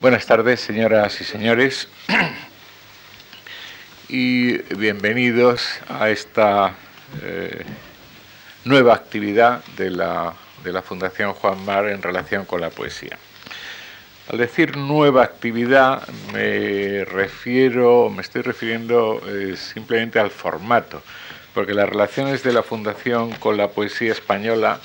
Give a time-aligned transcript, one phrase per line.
[0.00, 1.88] Buenas tardes, señoras y señores,
[4.08, 6.76] y bienvenidos a esta
[7.20, 7.64] eh,
[8.64, 10.36] nueva actividad de la,
[10.84, 13.18] Fundación Juan Mar en relación con la poesía.
[14.28, 21.02] Al decir nueva actividad me refiero, me estoy refiriendo eh, simplemente al formato,
[21.54, 24.78] porque las relaciones de la Fundación con la poesía española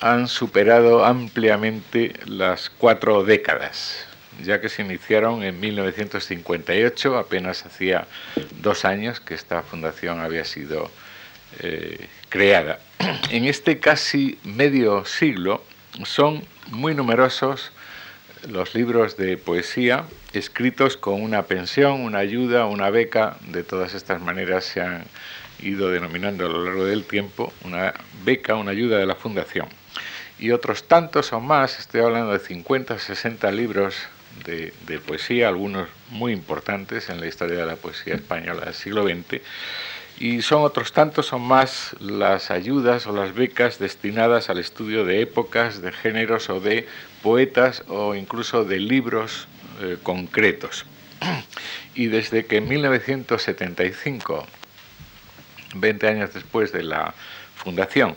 [0.00, 4.08] han superado ampliamente las cuatro décadas
[4.42, 8.06] ya que se iniciaron en 1958, apenas hacía
[8.60, 10.90] dos años que esta fundación había sido
[11.60, 12.78] eh, creada.
[13.30, 15.64] En este casi medio siglo
[16.04, 17.72] son muy numerosos
[18.48, 24.20] los libros de poesía escritos con una pensión, una ayuda, una beca, de todas estas
[24.20, 25.04] maneras se han
[25.60, 29.68] ido denominando a lo largo del tiempo, una beca, una ayuda de la fundación.
[30.38, 33.96] Y otros tantos o más, estoy hablando de 50 o 60 libros
[34.44, 39.40] de, poesía, algunos muy importantes en la historia de la poesía española del siglo XX,
[40.18, 45.20] y son otros tantos son más las ayudas o las becas destinadas al estudio de
[45.22, 46.86] épocas, de géneros o de
[47.22, 49.48] poetas o incluso de libros
[49.80, 50.86] eh, concretos.
[51.94, 54.46] Y desde que en 1975,
[55.74, 57.12] 20 años después de la
[57.54, 58.16] fundación,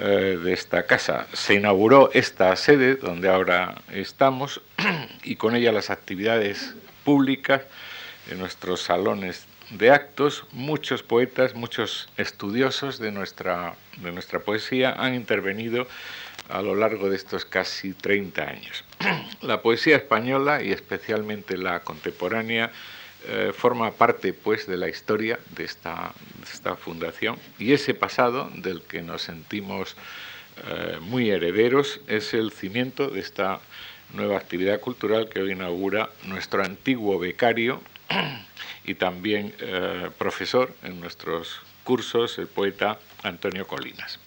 [0.00, 1.26] eh, de esta casa.
[1.32, 4.62] Se inauguró esta sede donde ahora estamos
[5.24, 7.62] y con ella las actividades públicas
[8.30, 10.44] en nuestros salones de actos.
[10.52, 15.86] Muchos poetas, muchos estudiosos de nuestra, de nuestra poesía han intervenido
[16.48, 18.84] a lo largo de estos casi 30 años.
[19.40, 22.70] La poesía española y especialmente la contemporánea
[23.28, 26.12] eh, forma parte pues de la historia de esta,
[26.76, 29.96] fundación y ese pasado del que nos sentimos
[30.66, 33.60] eh, muy herederos es el cimiento de esta
[34.12, 37.80] nueva actividad cultural que hoy inaugura nuestro antiguo becario
[38.84, 44.18] y también eh, profesor en nuestros cursos, el poeta Antonio Colinas.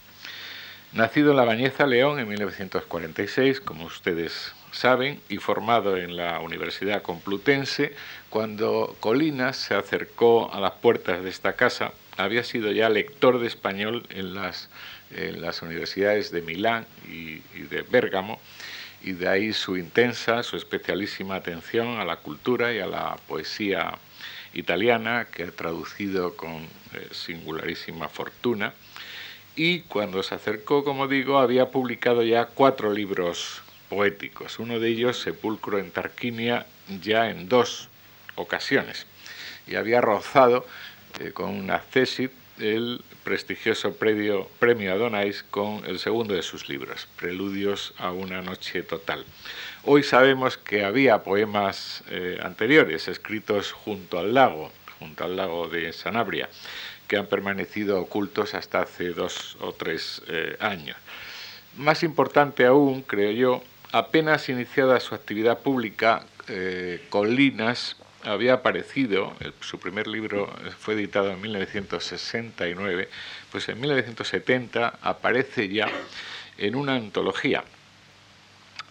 [0.93, 7.01] Nacido en La Bañeza, León, en 1946, como ustedes saben, y formado en la Universidad
[7.01, 7.95] Complutense,
[8.29, 13.47] cuando Colinas se acercó a las puertas de esta casa, había sido ya lector de
[13.47, 14.69] español en las,
[15.09, 18.39] las universidades de Milán y, de Bérgamo,
[19.01, 23.97] y de ahí su intensa, su especialísima atención a la cultura y a la poesía
[24.53, 26.67] italiana, que ha traducido con eh,
[27.11, 28.73] singularísima fortuna.
[29.55, 34.59] Y cuando se acercó, como digo, había publicado ya cuatro libros poéticos.
[34.59, 36.65] Uno de ellos, Sepulcro en Tarquinia,
[37.01, 37.89] ya en dos
[38.35, 39.05] ocasiones.
[39.67, 40.65] Y había rozado
[41.19, 47.07] eh, con un accesit el prestigioso premio, premio Adonais con el segundo de sus libros,
[47.17, 49.25] Preludios a una noche total.
[49.83, 55.91] Hoy sabemos que había poemas eh, anteriores escritos junto al lago, junto al lago de
[55.91, 56.49] Sanabria,
[57.07, 60.97] que han permanecido ocultos hasta hace dos o tres eh, años.
[61.77, 66.25] Más importante aún, creo yo, apenas iniciada su actividad pública,
[67.09, 73.09] Colinas había aparecido, su primer libro fue editado en 1969,
[73.51, 75.89] pues en 1970 aparece ya
[76.57, 77.63] en una antología,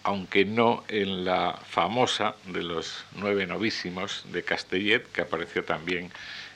[0.03, 6.11] aunque no en la famosa de los nueve novísimos de Castellet, que apareció también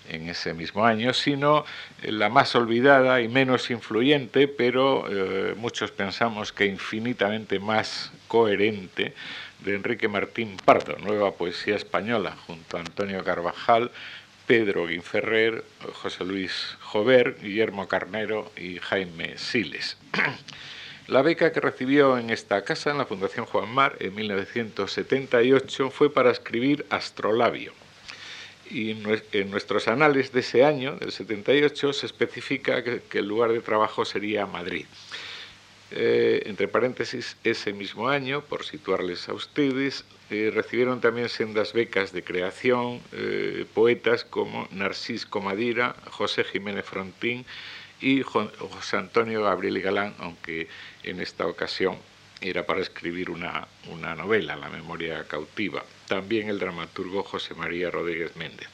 [0.09, 1.65] en ese mismo año, sino
[2.03, 9.13] la más olvidada y menos influyente, pero eh, muchos pensamos que infinitamente más coherente,
[9.63, 13.91] de Enrique Martín Pardo, Nueva Poesía Española, junto a Antonio Carvajal,
[14.47, 15.63] Pedro Guinferrer,
[16.01, 19.97] José Luis Jover, Guillermo Carnero y Jaime Siles.
[21.07, 26.13] La beca que recibió en esta casa, en la Fundación Juan Mar, en 1978, fue
[26.13, 27.73] para escribir Astrolabio.
[28.69, 33.62] Y en nuestros anales de ese año, del 78, se especifica que el lugar de
[33.62, 34.85] trabajo sería Madrid.
[35.91, 42.12] Eh, entre paréntesis, ese mismo año, por situarles a ustedes, eh, recibieron también sendas becas
[42.12, 47.44] de creación eh, poetas como Narcís Comadira, José Jiménez Frontín
[48.01, 50.68] y José Antonio Gabriel Galán, aunque
[51.04, 51.98] en esta ocasión
[52.41, 55.83] era para escribir una, una novela, La memoria cautiva.
[56.07, 58.69] También el dramaturgo José María Rodríguez Méndez.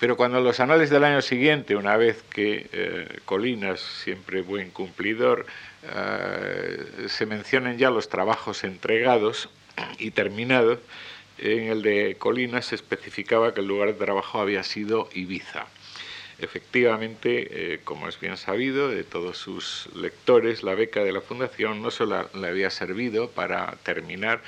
[0.00, 5.46] Pero cuando los anales del año siguiente, una vez que Colinas, siempre buen cumplidor,
[5.82, 9.48] eh, se mencionan ya los trabajos entregados
[9.98, 10.78] y terminados.
[11.38, 15.66] En el de Colinas se especificaba que el lugar de trabajo había sido Ibiza.
[16.38, 21.80] Efectivamente, eh, como es bien sabido de todos sus lectores, la beca de la Fundación
[21.80, 24.42] no solo le había servido para terminar,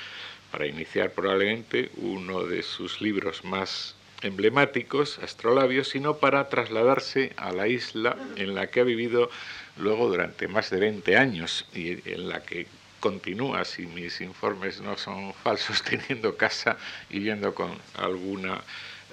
[0.51, 7.67] para iniciar probablemente uno de sus libros más emblemáticos, Astrolabios, sino para trasladarse a la
[7.67, 9.29] isla en la que ha vivido
[9.77, 12.67] luego durante más de 20 años y en la que
[12.99, 16.77] continúa, si mis informes no son falsos, teniendo casa
[17.09, 18.61] y yendo con alguna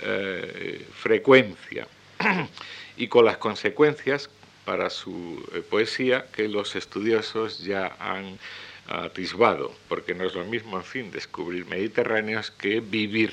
[0.03, 1.87] eh, frecuencia
[2.97, 4.31] y con las consecuencias
[4.65, 8.39] para su eh, poesía que los estudiosos ya han
[8.89, 13.33] atisbado, porque no es lo mismo, en fin, descubrir Mediterráneos que vivir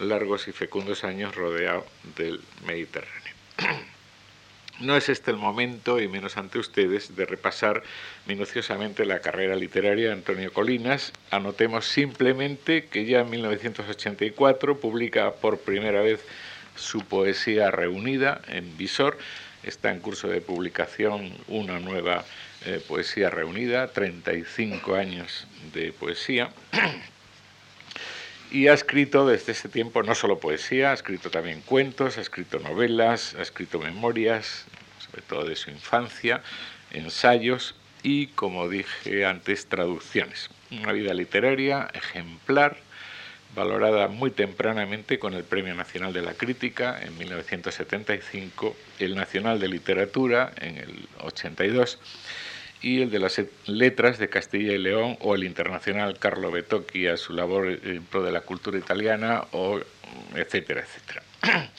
[0.00, 1.84] largos y fecundos años rodeado
[2.16, 3.34] del Mediterráneo.
[4.80, 7.82] No es este el momento, y menos ante ustedes, de repasar
[8.26, 11.12] minuciosamente la carrera literaria de Antonio Colinas.
[11.32, 16.24] Anotemos simplemente que ya en 1984 publica por primera vez
[16.78, 19.18] su poesía reunida en Visor.
[19.62, 22.24] Está en curso de publicación una nueva
[22.64, 26.50] eh, poesía reunida, 35 años de poesía.
[28.50, 32.58] y ha escrito desde ese tiempo no solo poesía, ha escrito también cuentos, ha escrito
[32.58, 34.64] novelas, ha escrito memorias,
[34.98, 36.42] sobre todo de su infancia,
[36.92, 40.50] ensayos y, como dije antes, traducciones.
[40.70, 42.78] Una vida literaria ejemplar,
[43.54, 49.68] valorada muy tempranamente con el Premio Nacional de la Crítica en 1975, el Nacional de
[49.68, 51.98] Literatura en el 82
[52.80, 57.16] y el de las letras de Castilla y León o el internacional Carlo Betocchi a
[57.16, 59.80] su labor en pro de la cultura italiana o
[60.34, 61.22] etcétera, etcétera.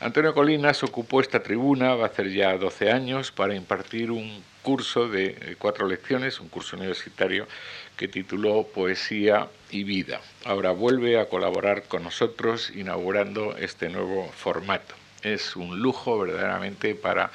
[0.00, 5.08] Antonio Colinas ocupó esta tribuna, va a hacer ya 12 años, para impartir un curso
[5.08, 7.46] de eh, cuatro lecciones, un curso universitario
[8.00, 10.22] que tituló Poesía y Vida.
[10.46, 14.94] Ahora vuelve a colaborar con nosotros inaugurando este nuevo formato.
[15.20, 17.30] Es un lujo verdaderamente para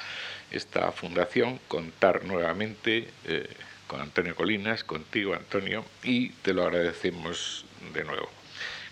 [0.50, 3.48] esta fundación, contar nuevamente eh,
[3.86, 7.64] con Antonio Colinas, contigo Antonio, y te lo agradecemos
[7.94, 8.28] de nuevo.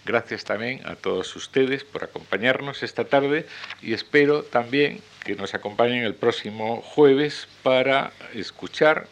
[0.07, 3.47] Gracias también a todos ustedes por acompañarnos esta tarde
[3.83, 9.09] y espero también que nos acompañen el próximo jueves para escuchar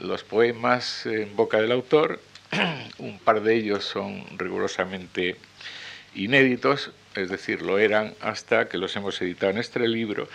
[0.00, 2.20] los poemas en boca del autor.
[2.98, 5.36] Un par de ellos son rigurosamente
[6.14, 10.28] inéditos, es decir, lo eran hasta que los hemos editado en este libro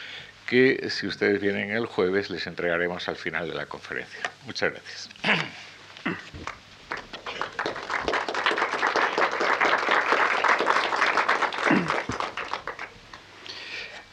[0.46, 4.20] que si ustedes vienen el jueves les entregaremos al final de la conferencia.
[4.46, 5.10] Muchas gracias.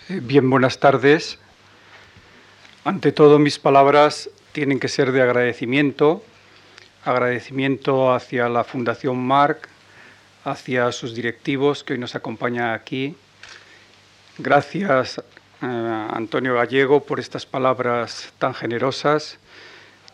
[0.08, 1.38] Eh, bien, buenas tardes.
[2.84, 6.22] Ante todo, mis palabras tienen que ser de agradecimiento,
[7.04, 9.68] agradecimiento hacia la Fundación Marc,
[10.44, 13.16] hacia sus directivos que hoy nos acompañan aquí.
[14.38, 15.20] Gracias
[15.60, 19.38] Antonio Gallego por estas palabras tan generosas,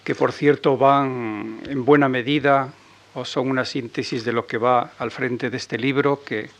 [0.04, 2.72] que por cierto van en buena medida
[3.14, 6.50] o son una síntesis de lo que va al frente de este libro que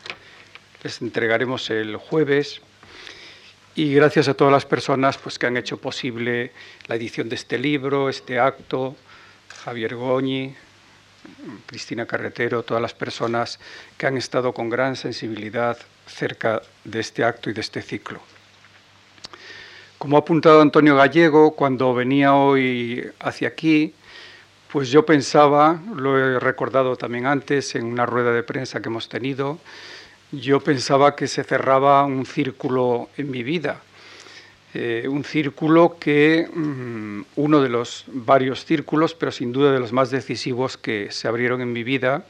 [0.82, 2.62] les entregaremos el jueves.
[3.78, 6.50] Y gracias a todas las personas pues, que han hecho posible
[6.88, 8.96] la edición de este libro, este acto,
[9.62, 10.52] Javier Goñi,
[11.64, 13.60] Cristina Carretero, todas las personas
[13.96, 15.78] que han estado con gran sensibilidad
[16.08, 18.18] cerca de este acto y de este ciclo.
[19.96, 23.94] Como ha apuntado Antonio Gallego, cuando venía hoy hacia aquí,
[24.72, 29.08] pues yo pensaba, lo he recordado también antes en una rueda de prensa que hemos
[29.08, 29.60] tenido,
[30.32, 33.80] yo pensaba que se cerraba un círculo en mi vida,
[34.74, 39.92] eh, un círculo que, mm, uno de los varios círculos, pero sin duda de los
[39.92, 42.24] más decisivos que se abrieron en mi vida,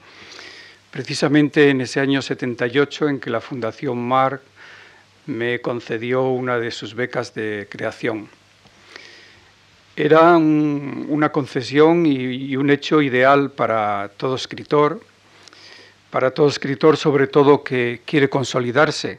[0.90, 4.42] precisamente en ese año 78 en que la Fundación Marc
[5.26, 8.28] me concedió una de sus becas de creación.
[9.94, 15.00] Era una concesión y, un hecho ideal para todo escritor,
[16.10, 19.18] para todo escritor sobre todo que quiere consolidarse,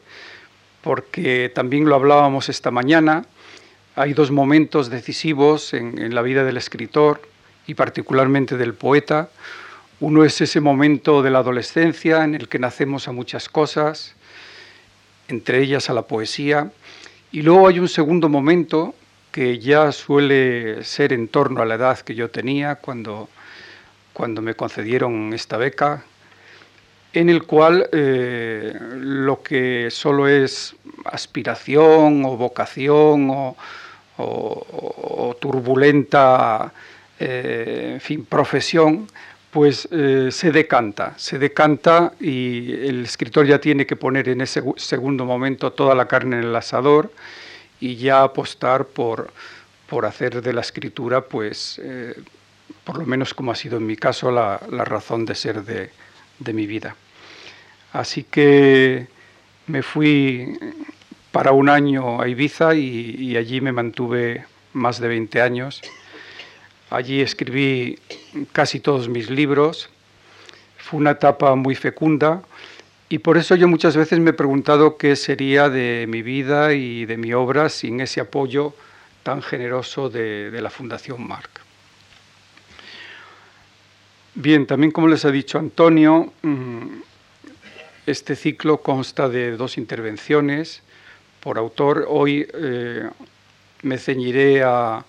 [0.82, 3.26] porque también lo hablábamos esta mañana,
[3.96, 7.22] hay dos momentos decisivos en la vida del escritor
[7.70, 9.30] y particularmente del poeta.
[10.00, 14.16] Uno es ese momento de la adolescencia en el que nacemos a muchas cosas,
[15.28, 16.72] entre ellas a la poesía.
[17.32, 18.96] Y luego hay un segundo momento
[19.32, 23.30] que ya suele ser en torno a la edad que yo tenía cuando,
[24.14, 26.04] cuando me concedieron esta beca,
[27.14, 30.76] en el cual eh, lo que solo es
[31.06, 33.56] aspiración o vocación o,
[35.40, 36.74] turbulenta
[37.18, 39.08] eh, en fin, profesión,
[39.50, 44.62] pues eh, se decanta, se decanta y el escritor ya tiene que poner en ese
[44.76, 47.14] segundo momento toda la carne en el asador
[47.80, 49.32] y ya apostar por,
[49.88, 51.82] por hacer de la escritura, pues,
[52.84, 55.92] por lo menos como ha sido en mi caso, la, razón de ser de,
[56.40, 56.96] de mi vida.
[57.94, 59.08] Así que
[59.68, 60.58] me fui
[61.32, 65.82] para un año a Ibiza y, allí me mantuve más de 20 años.
[66.90, 68.00] Allí escribí
[68.52, 69.90] casi todos mis libros.
[70.78, 72.42] Fue una etapa muy fecunda
[73.10, 77.06] y por eso yo muchas veces me he preguntado qué sería de mi vida y
[77.06, 78.74] de mi obra sin ese apoyo
[79.24, 81.50] tan generoso de, la Fundación Marc.
[84.42, 87.02] Bien, también como les ha dicho Antonio, mm,
[88.06, 90.82] este ciclo consta de dos intervenciones
[91.42, 92.06] por autor.
[92.08, 93.10] Hoy eh,
[93.82, 95.04] me ceñiré a,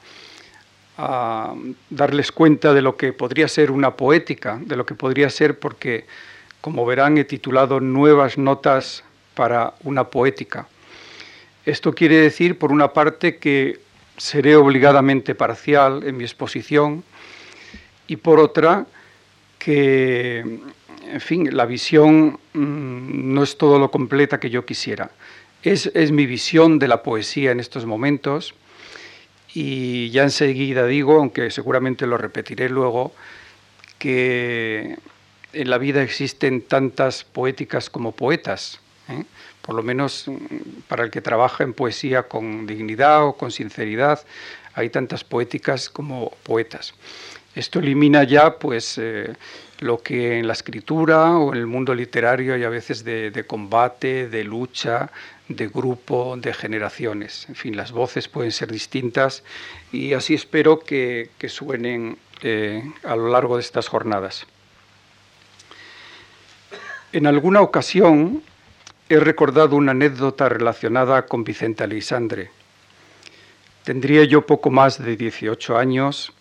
[1.91, 6.07] darles cuenta de lo que podría ser una poética, de lo que podría ser porque,
[6.61, 10.67] como verán, he titulado Nuevas Notas para una Poética.
[11.65, 13.79] Esto quiere decir, por una parte, que
[14.17, 17.05] seré obligadamente parcial en mi exposición
[18.09, 18.87] y por otra,
[19.61, 20.39] que,
[21.13, 25.13] en fin, la visión mm, no es todo lo completa que yo quisiera.
[25.63, 28.55] Es, mi visión de la poesía en estos momentos
[29.53, 33.13] y ya enseguida digo, aunque seguramente lo repetiré luego,
[33.99, 34.97] que
[35.53, 39.25] en la vida existen tantas poéticas como poetas, ¿eh?
[39.61, 44.25] por lo menos mm, para el que trabaja en poesía con dignidad o con sinceridad,
[44.73, 46.95] hay tantas poéticas como poetas.
[47.55, 49.35] Esto elimina ya pues eh,
[49.81, 54.29] lo que en la escritura o en el mundo literario hay a veces de combate,
[54.29, 55.11] de lucha,
[55.51, 57.47] de grupo, de generaciones.
[57.49, 59.43] En fin, las voces pueden ser distintas
[59.91, 64.47] y así espero que, suenen eh, a lo largo de estas jornadas.
[67.13, 68.43] En alguna ocasión
[69.09, 72.51] he recordado una anécdota relacionada con Vicente Alexandre.
[73.83, 76.33] Tendría yo poco más de 18 años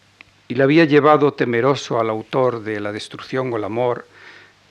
[0.50, 4.06] y le había llevado temeroso al autor de La destrucción o el amor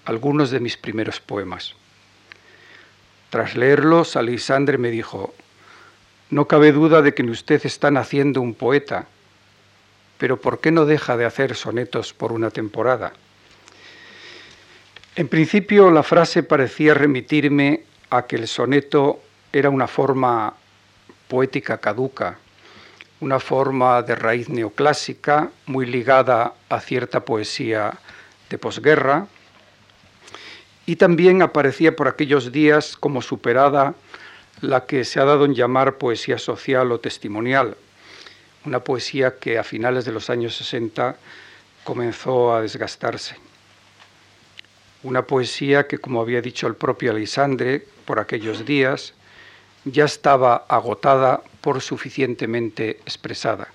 [0.04, 1.75] algunos de mis primeros poemas.
[3.30, 5.35] Tras leerlos, Alisandre me dijo,
[6.30, 9.06] no cabe duda de que usted está naciendo un poeta,
[10.18, 13.12] pero ¿por qué no deja de hacer sonetos por una temporada?
[15.14, 19.20] En principio la frase parecía remitirme a que el soneto
[19.52, 20.54] era una forma
[21.28, 22.38] poética caduca,
[23.20, 27.98] una forma de raíz neoclásica muy ligada a cierta poesía
[28.48, 29.26] de posguerra,
[30.87, 33.94] y también aparecía por aquellos días como superada
[34.60, 37.76] la que se ha dado en llamar poesía social o testimonial,
[38.64, 41.16] una poesía que a finales de los años 60
[41.84, 43.37] comenzó a desgastarse.
[45.02, 49.14] Una poesía que, como había dicho el propio Alisandre por aquellos días,
[49.85, 53.68] ya estaba agotada por suficientemente expresada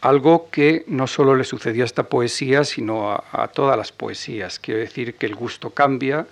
[0.00, 4.58] algo que no solo le sucedió a esta poesía, sino a, todas las poesías.
[4.58, 6.26] Quiero decir que el gusto cambia,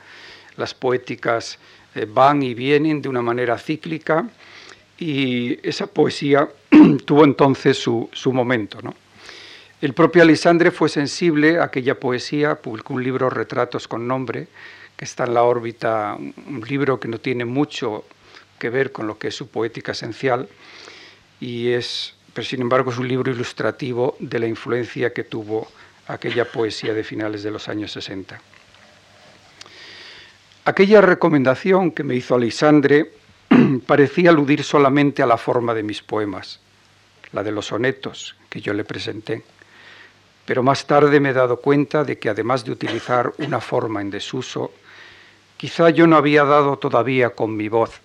[0.57, 1.59] las poéticas
[1.95, 4.29] eh, van y vienen de una manera cíclica
[4.99, 6.49] y esa poesía
[7.05, 8.79] tuvo entonces su, momento.
[9.81, 14.49] El propio Alisandre fue sensible a aquella poesía, publicó un libro, Retratos con Nombre,
[14.97, 18.05] que está en la órbita, un libro que no tiene mucho
[18.59, 20.49] que ver con lo que es su poética esencial
[21.41, 25.69] y es pero sin embargo es un libro ilustrativo de la influencia que tuvo
[26.07, 28.39] aquella poesía de finales de los años 60.
[30.67, 33.11] Aquella recomendación que me hizo Alisandre
[33.87, 36.61] parecía aludir solamente a la forma de mis poemas,
[37.33, 39.43] la de los sonetos que yo le presenté.
[40.45, 44.11] Pero más tarde me he dado cuenta de que además de utilizar una forma en
[44.11, 44.73] desuso,
[45.57, 48.03] quizá yo no había dado todavía con mi voz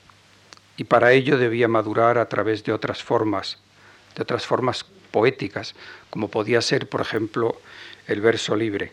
[0.78, 3.58] y para ello debía madurar a través de otras formas
[4.16, 5.76] de otras formas poéticas,
[6.10, 7.60] como podía ser, por ejemplo,
[8.08, 8.92] el verso libre.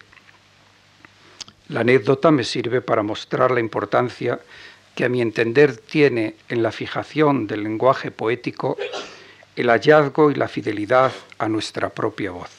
[1.69, 4.41] La anécdota me sirve para mostrar la importancia
[4.95, 8.77] que a mi entender tiene en la fijación del lenguaje poético
[9.55, 12.51] el hallazgo y la fidelidad a nuestra propia voz,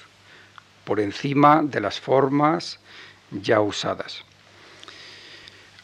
[0.83, 2.79] por encima de las formas
[3.31, 4.23] ya usadas.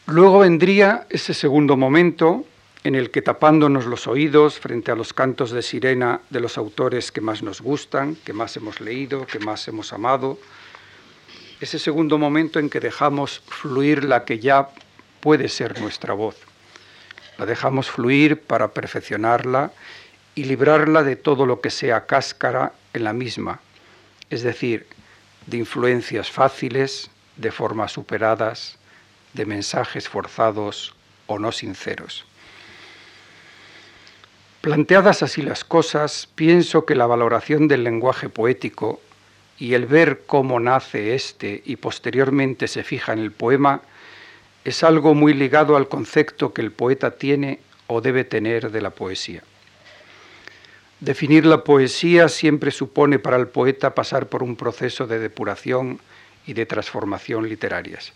[0.06, 2.44] Luego vendría ese segundo momento
[2.86, 7.10] en el que tapándonos los oídos frente a los cantos de sirena de los autores
[7.10, 10.38] que más nos gustan, que más hemos leído, que más hemos amado,
[11.60, 14.68] ese segundo momento en que dejamos fluir la que ya
[15.18, 16.36] puede ser nuestra voz.
[17.38, 19.72] La dejamos fluir para perfeccionarla
[20.36, 23.58] y librarla de todo lo que sea cáscara en la misma,
[24.30, 24.86] es decir,
[25.46, 28.78] de influencias fáciles, de formas superadas,
[29.32, 30.94] de mensajes forzados
[31.26, 32.24] o no sinceros.
[34.66, 39.00] Planteadas así las cosas, pienso que la valoración del lenguaje poético
[39.60, 43.82] y el ver cómo nace éste y posteriormente se fija en el poema
[44.64, 48.90] es algo muy ligado al concepto que el poeta tiene o debe tener de la
[48.90, 49.44] poesía.
[50.98, 56.00] Definir la poesía siempre supone para el poeta pasar por un proceso de depuración
[56.44, 58.12] y de transformación literarias.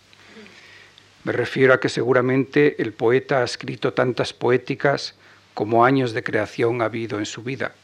[1.23, 5.15] Me refiero a que seguramente el poeta ha escrito tantas poéticas
[5.61, 7.75] como años de creación ha habido en su vida.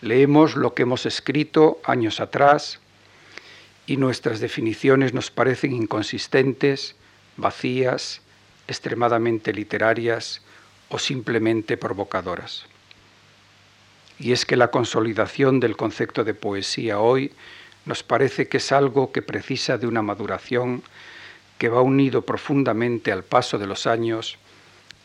[0.00, 2.78] Leemos lo que hemos escrito años atrás
[3.84, 6.94] y nuestras definiciones nos parecen inconsistentes,
[7.36, 8.20] vacías,
[8.68, 10.40] extremadamente literarias
[10.88, 12.66] o simplemente provocadoras.
[14.20, 17.32] Y es que la consolidación del concepto de poesía hoy
[17.86, 20.84] nos parece que es algo que precisa de una maduración
[21.58, 24.38] que va unido profundamente al paso de los años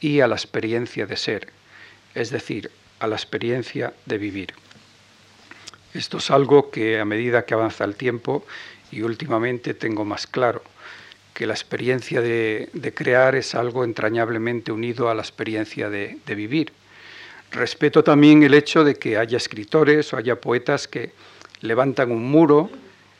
[0.02, 1.48] y a la experiencia de ser,
[2.14, 4.54] es decir, a la experiencia de vivir.
[5.94, 8.46] Esto es algo que a medida que avanza el tiempo
[8.92, 10.62] y últimamente tengo más claro,
[11.34, 16.74] que la experiencia de, crear es algo entrañablemente unido a la experiencia de vivir.
[17.52, 21.12] Respeto también el hecho de que haya escritores o haya poetas que
[21.60, 22.70] levantan un muro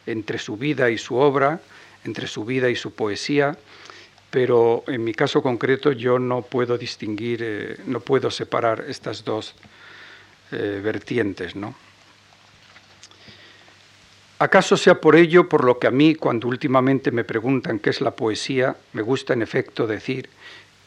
[0.06, 1.60] entre su vida y su obra,
[2.06, 3.58] entre su vida y su poesía,
[4.32, 9.54] pero en mi caso concreto yo no puedo distinguir, eh, no puedo separar estas dos
[10.52, 11.76] eh, vertientes, ¿no?
[14.40, 18.02] ¿Acaso sea por ello por lo que a mí, cuando últimamente me preguntan qué es
[18.02, 20.30] la poesía, me gusta en efecto decir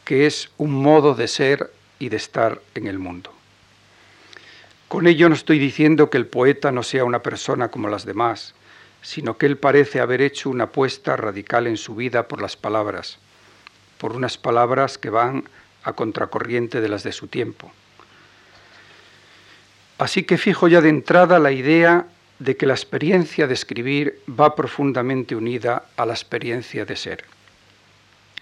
[0.03, 3.31] que es un modo de ser y de estar en el mundo?
[4.89, 8.55] Con ello no estoy diciendo que el poeta no sea una persona como las demás,
[9.01, 13.19] sino que él parece haber hecho una apuesta radical en su vida por las palabras,
[13.97, 15.45] por unas palabras que van
[15.83, 17.71] a contracorriente de las de su tiempo.
[19.97, 22.07] Así que fijo ya de entrada la idea
[22.39, 27.23] de que la experiencia de escribir va profundamente unida a la experiencia de ser.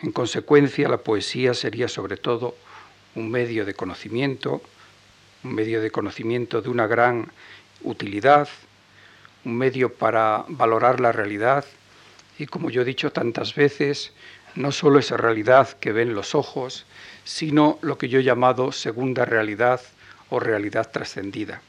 [0.01, 2.55] En consecuencia, la poesía sería sobre todo
[3.15, 4.61] un medio de conocimiento,
[5.43, 7.31] un medio de conocimiento de una gran
[7.83, 8.49] utilidad,
[9.45, 11.65] un medio para valorar la realidad
[12.39, 14.11] y, como yo he dicho tantas veces,
[14.55, 16.85] no solo esa realidad que ven los ojos,
[17.23, 19.81] sino lo que yo he llamado segunda realidad
[20.29, 21.61] o realidad trascendida.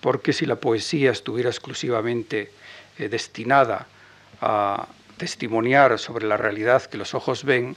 [0.00, 2.50] Porque si la poesía estuviera exclusivamente
[2.98, 3.86] eh, destinada
[4.40, 7.76] a testimoniar sobre la realidad que los ojos ven,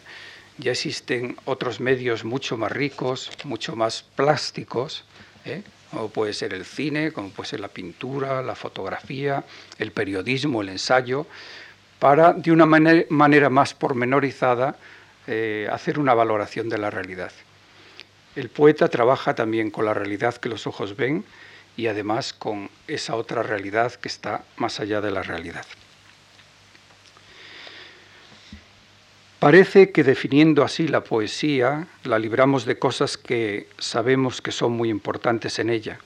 [0.57, 5.03] ya existen otros medios mucho más ricos, mucho más plásticos,
[5.45, 5.63] ¿eh?
[5.91, 9.43] como puede ser el cine, como puede ser la pintura, la fotografía,
[9.77, 11.27] el periodismo, el ensayo,
[12.03, 14.75] para de una manera, más pormenorizada
[15.25, 17.31] eh, hacer una valoración de la realidad.
[18.35, 21.23] El poeta trabaja también con la realidad que los ojos ven
[21.77, 25.65] y además con esa otra realidad que está más allá de la realidad.
[29.39, 34.89] Parece que definiendo así la poesía, la libramos de cosas que sabemos que son muy
[34.89, 35.99] importantes en ella,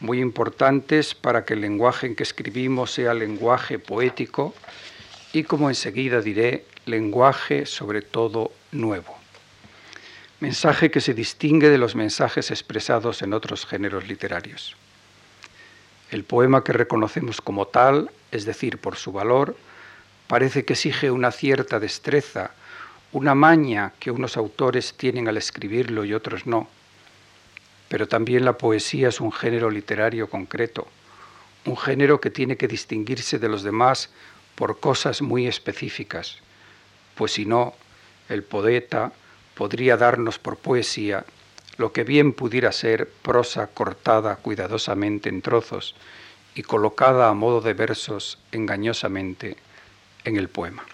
[0.00, 4.54] muy importantes para que el lenguaje en que escribimos sea lenguaje poético
[5.32, 9.16] y, como enseguida diré, lenguaje sobre todo nuevo.
[10.40, 14.76] Mensaje que se distingue de los mensajes expresados en otros géneros literarios.
[16.10, 19.56] El poema que reconocemos como tal, es decir, por su valor,
[20.28, 22.52] parece que exige una cierta destreza,
[23.12, 26.68] una maña que unos autores tienen al escribirlo y otros no.
[27.88, 30.88] Pero también la poesía es un género literario concreto,
[31.64, 34.10] un género que tiene que distinguirse de los demás
[34.54, 36.38] por cosas muy específicas,
[37.14, 37.74] pues si no,
[38.28, 39.12] el poeta
[39.54, 41.24] podría darnos por poesía
[41.76, 45.94] lo que bien pudiera ser prosa cortada cuidadosamente en trozos
[46.54, 49.56] y colocada a modo de versos engañosamente
[50.24, 50.84] en el poema.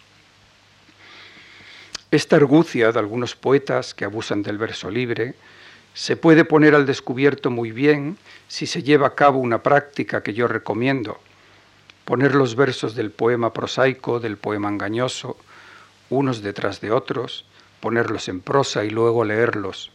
[2.11, 5.35] Esta argucia de algunos poetas que abusan del verso libre
[5.95, 8.17] se puede poner al descubierto muy bien
[8.49, 11.21] si se lleva a cabo una práctica que yo recomiendo,
[12.05, 15.37] poner los versos del poema prosaico, del poema engañoso,
[16.09, 17.45] unos detrás de otros,
[17.81, 19.91] ponerlos en prosa y luego leerlos.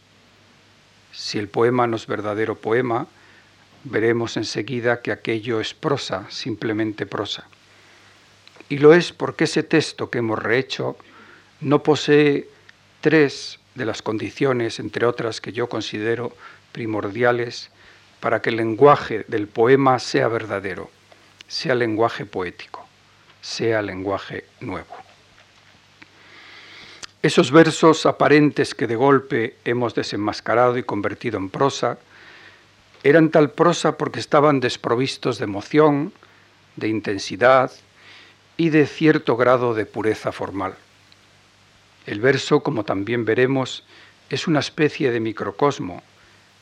[1.12, 3.06] Si el poema no es verdadero poema,
[3.84, 7.46] veremos enseguida que aquello es prosa, simplemente prosa.
[8.68, 10.96] Y lo es porque ese texto que hemos rehecho
[11.60, 12.48] no posee
[13.00, 16.36] tres de las condiciones, entre otras que yo considero
[16.72, 17.70] primordiales,
[18.20, 20.90] para que el lenguaje del poema sea verdadero,
[21.46, 22.86] sea lenguaje poético,
[23.40, 24.94] sea lenguaje nuevo.
[27.22, 31.98] Esos versos aparentes que de golpe hemos desenmascarado y convertido en prosa,
[33.02, 36.12] eran tal prosa porque estaban desprovistos de emoción,
[36.76, 37.72] de intensidad
[38.56, 40.74] y de cierto grado de pureza formal.
[42.08, 43.84] El verso, como también veremos,
[44.30, 46.02] es una especie de microcosmo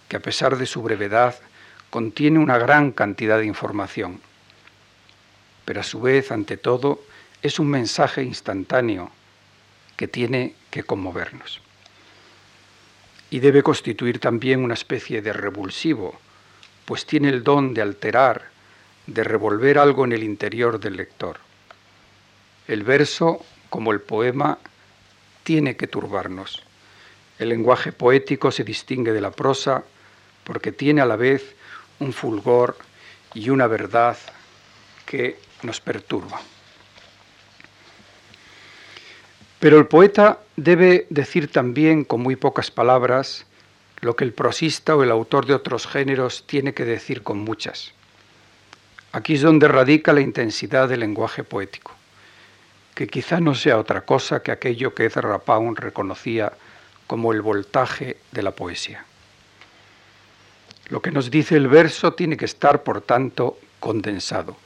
[0.08, 1.36] que a pesar de su brevedad
[1.88, 4.20] contiene una gran cantidad de información,
[5.64, 7.00] pero a su vez, ante todo,
[7.42, 9.12] es un mensaje instantáneo
[9.96, 11.60] que tiene que conmovernos.
[13.30, 16.18] Y debe constituir también una especie de revulsivo,
[16.86, 18.50] pues tiene el don de alterar,
[19.06, 21.38] de revolver algo en el interior del lector.
[22.66, 24.58] El verso, como el poema,
[25.46, 26.64] tiene que turbarnos.
[27.38, 29.84] El lenguaje poético se distingue de la prosa
[30.42, 31.54] porque tiene a la vez
[32.00, 32.76] un fulgor
[33.32, 34.18] y una verdad
[35.06, 36.40] que nos perturba.
[39.60, 43.46] Pero el poeta debe decir también con muy pocas palabras
[44.00, 47.92] lo que el prosista o el autor de otros géneros tiene que decir con muchas.
[49.12, 51.95] Aquí es donde radica la intensidad del lenguaje poético,
[52.96, 56.54] que quizá no sea otra cosa que aquello que Ezra Pound reconocía
[57.06, 59.04] como el voltaje de la poesía.
[60.88, 64.56] Lo que nos dice el verso tiene que estar, por tanto, condensado,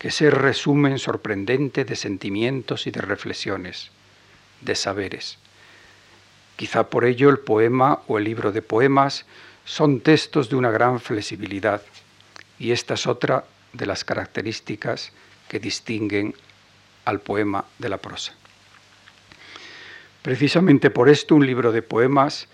[0.00, 3.92] que es el resumen sorprendente de sentimientos y de reflexiones,
[4.60, 5.38] de saberes.
[6.56, 9.24] Quizá por ello el poema o el libro de poemas
[9.64, 11.82] son textos de una gran flexibilidad,
[12.58, 15.12] y esta es otra de las características
[15.46, 16.34] que distinguen
[17.06, 18.34] al poema de la prosa.
[20.20, 22.48] Precisamente por esto un libro de poemas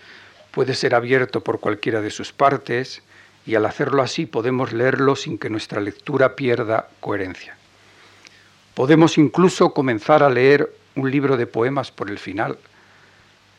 [0.51, 3.01] puede ser abierto por cualquiera de sus partes
[3.45, 7.57] y al hacerlo así podemos leerlo sin que nuestra lectura pierda coherencia.
[8.73, 12.57] Podemos incluso comenzar a leer un libro de poemas por el final.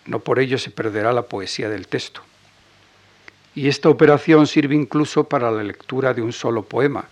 [0.07, 2.23] No por ello se perderá la poesía del texto.
[3.55, 7.09] Y esta operación sirve incluso para la lectura de un solo poema.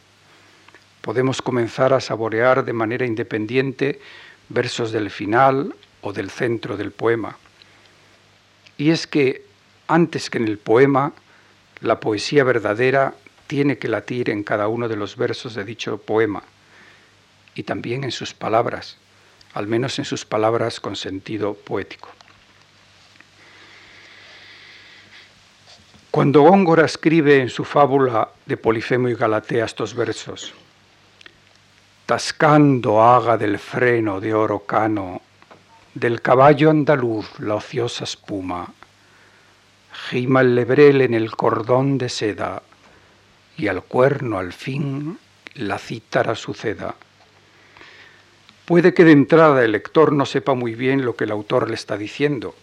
[1.02, 4.00] Podemos comenzar a saborear de manera independiente
[4.48, 7.36] versos del final o del centro del poema.
[8.78, 9.44] Y es que
[9.88, 11.12] antes que en el poema,
[11.80, 13.14] la poesía verdadera
[13.48, 16.42] tiene que latir en cada uno de los versos de dicho poema
[17.54, 18.96] y también en sus palabras,
[19.54, 22.10] al menos en sus palabras con sentido poético.
[26.10, 30.54] Cuando Góngora escribe en su fábula de Polifemo y Galatea estos versos,
[32.06, 35.22] tascando haga del freno de oro cano,
[35.94, 38.72] del caballo andaluz la ociosa espuma,
[40.08, 42.62] gima el lebrel en el cordón de seda,
[43.56, 45.18] y al cuerno al fin
[45.54, 46.94] la cítara suceda.
[48.64, 51.74] Puede que de entrada el lector no sepa muy bien lo que el autor le
[51.74, 52.54] está diciendo,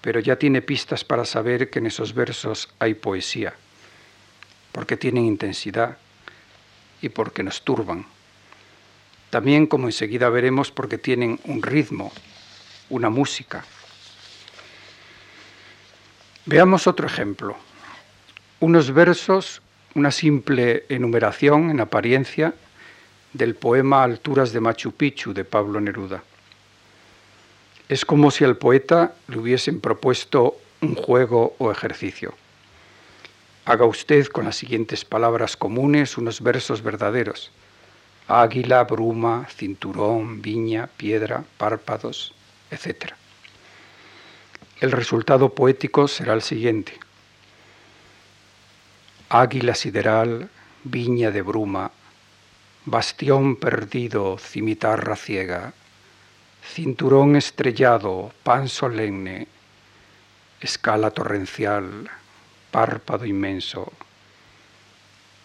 [0.00, 3.54] pero ya tiene pistas para saber que en esos versos hay poesía,
[4.72, 5.98] porque tienen intensidad
[7.02, 8.06] y porque nos turban.
[9.30, 12.12] También, como enseguida veremos, porque tienen un ritmo,
[12.88, 13.64] una música.
[16.46, 17.56] Veamos otro ejemplo.
[18.60, 19.60] Unos versos,
[19.94, 22.54] una simple enumeración en apariencia
[23.34, 26.22] del poema Alturas de Machu Picchu de Pablo Neruda.
[27.88, 32.34] Es como si al poeta le hubiesen propuesto un juego o ejercicio.
[33.64, 37.50] Haga usted con las siguientes palabras comunes unos versos verdaderos.
[38.28, 42.34] Águila, bruma, cinturón, viña, piedra, párpados,
[42.70, 43.14] etc.
[44.80, 46.92] El resultado poético será el siguiente.
[49.30, 50.50] Águila sideral,
[50.84, 51.90] viña de bruma,
[52.84, 55.72] bastión perdido, cimitarra ciega,
[56.62, 59.48] cinturón estrellado, pan solemne,
[60.60, 62.10] escala torrencial,
[62.70, 63.90] párpado inmenso,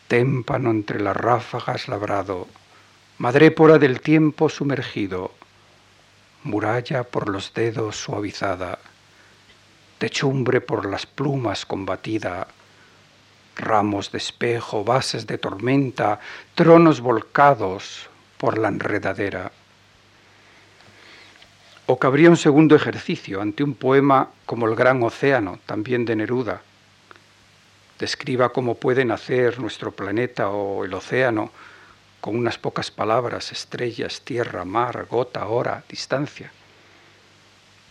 [0.09, 2.49] témpano entre las ráfagas labrado,
[3.23, 5.31] madrépora del tiempo sumergido,
[6.43, 8.79] muralla por los dedos suavizada,
[9.97, 12.49] techumbre por las plumas combatida,
[13.55, 16.19] ramos de espejo, bases de tormenta,
[16.53, 19.53] tronos volcados por la enredadera.
[21.85, 26.61] O cabría un segundo ejercicio ante un poema como El Gran Océano, también de Neruda.
[27.97, 31.53] Describa cómo puede nacer nuestro planeta o el océano
[32.23, 36.53] con unas pocas palabras, estrellas, tierra, mar, gota, hora, distancia.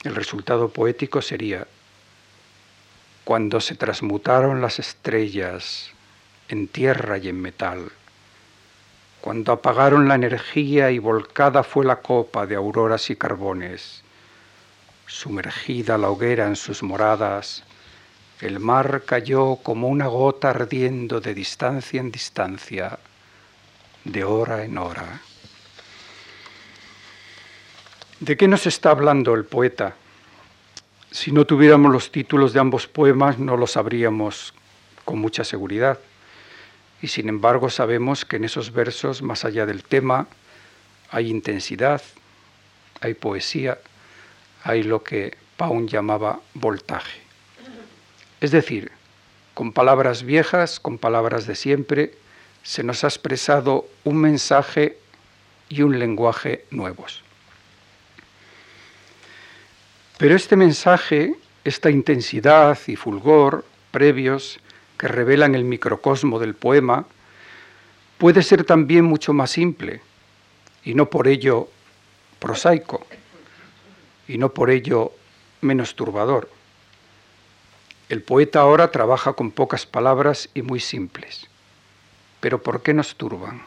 [0.05, 1.67] El resultado poético sería
[3.25, 5.91] cuando se transmutaron las estrellas
[6.49, 7.93] en tierra y en metal,
[9.21, 14.03] cuando apagaron la energía y volcada fue la copa de auroras y carbones,
[15.07, 17.65] sumergida la hoguera en sus moradas,
[18.41, 22.99] el mar cayó como una gota ardiendo de distancia en distancia,
[24.05, 25.21] de hora en hora.
[28.21, 29.97] ¿De qué nos está hablando el poeta?
[31.11, 34.55] Si no tuviéramos los títulos de ambos poemas no lo sabríamos
[35.05, 35.99] con mucha seguridad.
[37.03, 40.29] Y sin embargo sabemos que en esos versos, más allá del tema,
[41.11, 42.01] hay intensidad,
[43.01, 43.79] hay poesía,
[44.63, 47.21] hay lo que Paun llamaba voltaje.
[48.41, 48.91] Es decir,
[49.55, 52.15] con palabras viejas, con palabras de siempre,
[52.63, 54.99] se nos ha expresado un mensaje
[55.69, 57.23] y un lenguaje nuevos.
[60.19, 64.61] Pero este mensaje, esta intensidad y fulgor previos
[64.99, 67.07] que revelan el microcosmo del poema,
[68.19, 70.01] puede ser también mucho más simple
[70.85, 71.69] y no por ello
[72.39, 73.05] prosaico
[74.29, 75.13] y no por ello
[75.61, 76.49] menos turbador.
[78.09, 81.49] El poeta ahora trabaja con pocas palabras y muy simples.
[82.43, 83.63] Pero ¿por qué nos turban?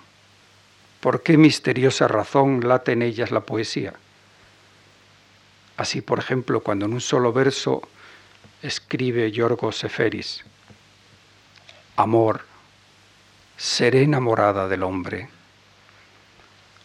[0.99, 3.93] ¿Por qué misteriosa razón late en ellas la poesía?
[5.77, 7.81] Así, por ejemplo, cuando en un solo verso
[8.61, 10.43] escribe Yorgos Seferis,
[11.95, 12.41] amor,
[13.55, 15.29] seré enamorada del hombre.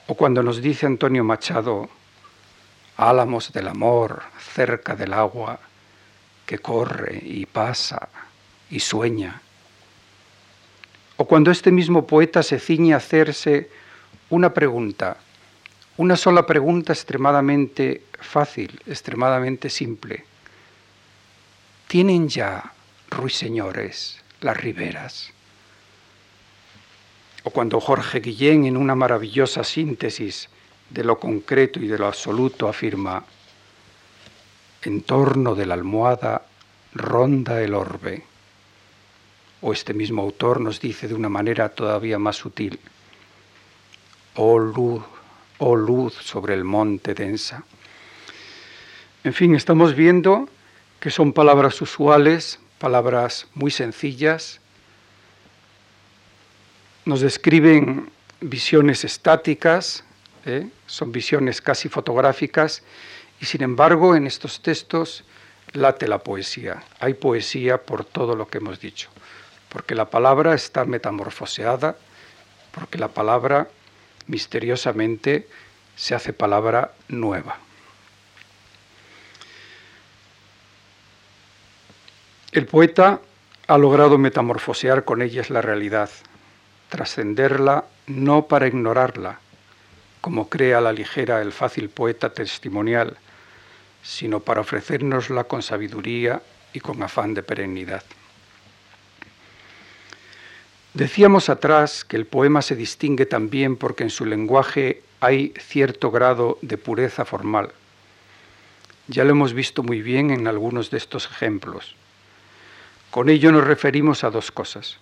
[0.06, 1.90] O cuando nos dice Antonio Machado,
[2.98, 4.22] álamos del amor
[4.54, 5.58] cerca del agua
[6.46, 8.08] que corre y pasa
[8.70, 9.42] y sueña.
[11.20, 13.68] O cuando este mismo poeta se ciñe a hacerse
[14.30, 15.18] una pregunta,
[15.98, 20.24] una sola pregunta extremadamente fácil, extremadamente simple.
[21.88, 22.72] ¿Tienen ya
[23.10, 25.30] ruiseñores las riberas?
[27.42, 30.48] O cuando Jorge Guillén, en una maravillosa síntesis
[30.88, 33.22] de lo concreto y de lo absoluto, afirma,
[34.84, 36.46] en torno de la almohada
[36.94, 38.29] ronda el orbe.
[39.62, 42.78] O este mismo autor nos dice de una manera todavía más sutil,
[44.36, 45.02] oh luz
[45.60, 47.62] oh luz sobre el monte densa.
[49.22, 50.48] En fin, estamos viendo
[50.98, 54.60] que son palabras usuales, palabras muy sencillas,
[57.04, 60.04] nos describen visiones estáticas,
[60.46, 60.68] ¿eh?
[60.86, 62.82] son visiones casi fotográficas,
[63.40, 65.24] y sin embargo en estos textos
[65.72, 66.82] late la poesía.
[67.00, 69.10] Hay poesía por todo lo que hemos dicho,
[69.70, 71.96] porque la palabra está metamorfoseada,
[72.72, 73.68] porque la palabra
[74.26, 75.48] misteriosamente
[75.96, 77.58] se hace palabra nueva.
[82.52, 83.20] El poeta
[83.68, 86.10] ha logrado metamorfosear con ellas la realidad,
[86.88, 89.38] trascenderla no para ignorarla,
[90.20, 93.16] como crea la ligera el fácil poeta testimonial,
[94.02, 98.02] sino para ofrecérnosla con sabiduría y con afán de perennidad.
[100.94, 106.58] Decíamos atrás que el poema se distingue también porque en su lenguaje hay cierto grado
[106.62, 107.70] de pureza formal.
[109.06, 111.94] Ya lo hemos visto muy bien en algunos de estos ejemplos.
[113.12, 114.98] Con ello nos referimos a dos cosas.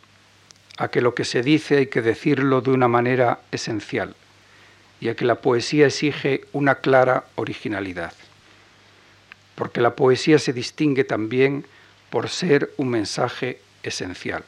[0.76, 4.14] A que lo que se dice hay que decirlo de una manera esencial
[5.00, 8.12] y a que la poesía exige una clara originalidad.
[9.54, 11.64] Porque la poesía se distingue también
[12.10, 14.44] por ser un mensaje esencial.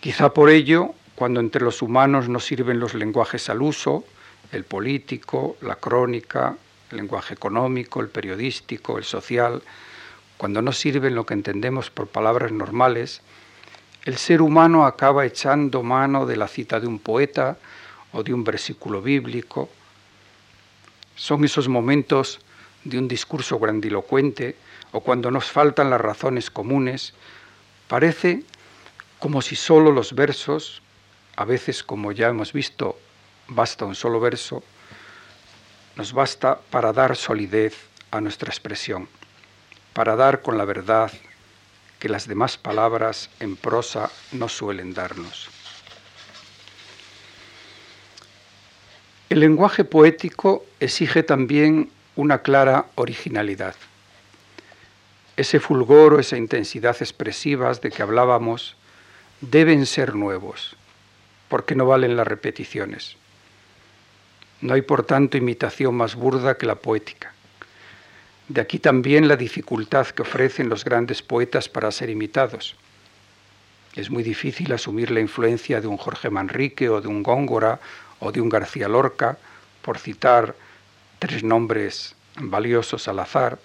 [0.00, 4.04] Quizá por ello, cuando entre los humanos no sirven los lenguajes al uso,
[4.50, 6.56] el político, la crónica,
[6.90, 9.62] el lenguaje económico, el periodístico, el social,
[10.38, 13.20] cuando no sirven lo que entendemos por palabras normales,
[14.06, 17.58] el ser humano acaba echando mano de la cita de un poeta
[18.12, 19.68] o de un versículo bíblico.
[21.14, 22.40] Son esos momentos
[22.84, 24.56] de un discurso grandilocuente
[24.92, 27.12] o cuando nos faltan las razones comunes,
[27.86, 28.44] parece
[29.20, 30.82] como si solo los versos,
[31.36, 32.98] a veces como ya hemos visto,
[33.48, 34.64] basta un solo verso,
[35.94, 37.76] nos basta para dar solidez
[38.10, 39.08] a nuestra expresión,
[39.92, 41.12] para dar con la verdad
[41.98, 45.50] que las demás palabras en prosa no suelen darnos.
[49.28, 53.76] El lenguaje poético exige también una clara originalidad.
[55.36, 58.76] Ese fulgor o esa intensidad expresivas de que hablábamos
[59.40, 60.76] deben ser nuevos,
[61.48, 63.16] porque no valen las repeticiones.
[64.60, 67.32] No hay, por tanto, imitación más burda que la poética.
[68.48, 72.76] De aquí también la dificultad que ofrecen los grandes poetas para ser imitados.
[73.94, 77.80] Es muy difícil asumir la influencia de un Jorge Manrique o de un Góngora
[78.18, 79.38] o de un García Lorca,
[79.82, 80.54] por citar
[81.18, 83.58] tres nombres valiosos al azar,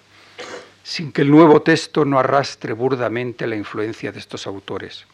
[0.82, 5.06] sin que el nuevo texto no arrastre burdamente la influencia de estos autores.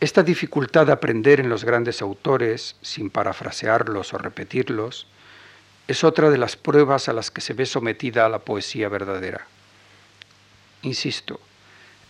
[0.00, 5.08] Esta dificultad de aprender en los grandes autores, sin parafrasearlos o repetirlos,
[5.88, 9.46] es otra de las pruebas a las que se ve sometida la poesía verdadera.
[10.82, 11.40] Insisto,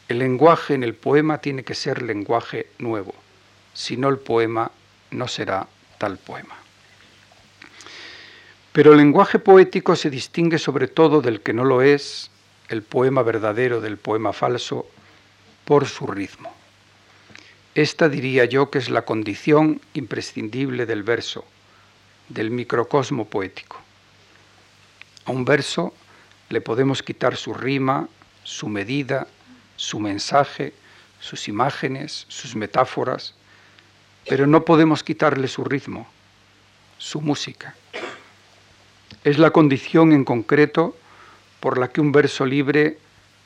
[0.08, 3.14] el lenguaje en el poema tiene que ser lenguaje nuevo,
[3.72, 4.70] si no el poema
[5.10, 6.56] no será tal poema.
[8.72, 12.30] Pero el lenguaje poético se distingue sobre todo del que no lo es,
[12.68, 14.86] el poema verdadero del poema falso,
[15.64, 16.57] por su ritmo.
[17.78, 21.44] Esta diría yo que es la condición imprescindible del verso,
[22.28, 23.80] del microcosmo poético.
[25.26, 25.94] A un verso
[26.48, 28.08] le podemos quitar su rima,
[28.42, 29.28] su medida,
[29.76, 30.72] su mensaje,
[31.20, 33.36] sus imágenes, sus metáforas,
[34.28, 36.08] pero no podemos quitarle su ritmo,
[36.98, 37.76] su música.
[39.22, 40.96] Es la condición en concreto
[41.60, 42.98] por la que un verso libre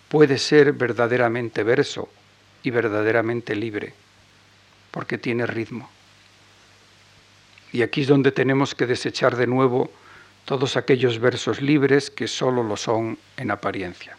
[0.09, 2.09] puede ser verdaderamente verso
[2.63, 3.93] y verdaderamente libre,
[4.93, 5.91] porque tiene ritmo.
[7.73, 9.91] Y aquí es donde tenemos que desechar de nuevo
[10.45, 14.17] todos aquellos versos libres que solo lo son en apariencia.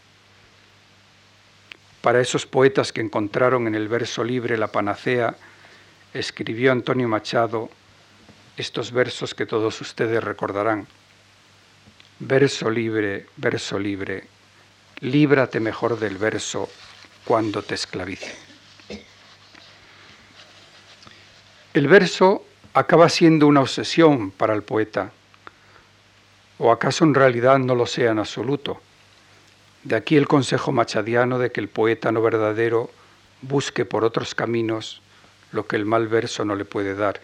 [2.02, 5.38] Para esos poetas que encontraron en el verso libre la panacea,
[6.14, 7.70] escribió Antonio Machado
[8.58, 10.88] estos versos que todos ustedes recordarán.
[12.20, 14.26] Verso libre, verso libre,
[15.00, 16.70] líbrate mejor del verso
[17.26, 18.53] cuando te esclavice.
[21.74, 25.12] El verso acaba siendo una obsesión para el poeta,
[26.60, 28.80] o acaso en realidad no lo sea en absoluto.
[29.84, 32.92] De aquí el consejo machadiano de que el poeta no verdadero
[33.42, 35.02] busque por otros caminos
[35.52, 37.22] lo que el mal verso no le puede dar,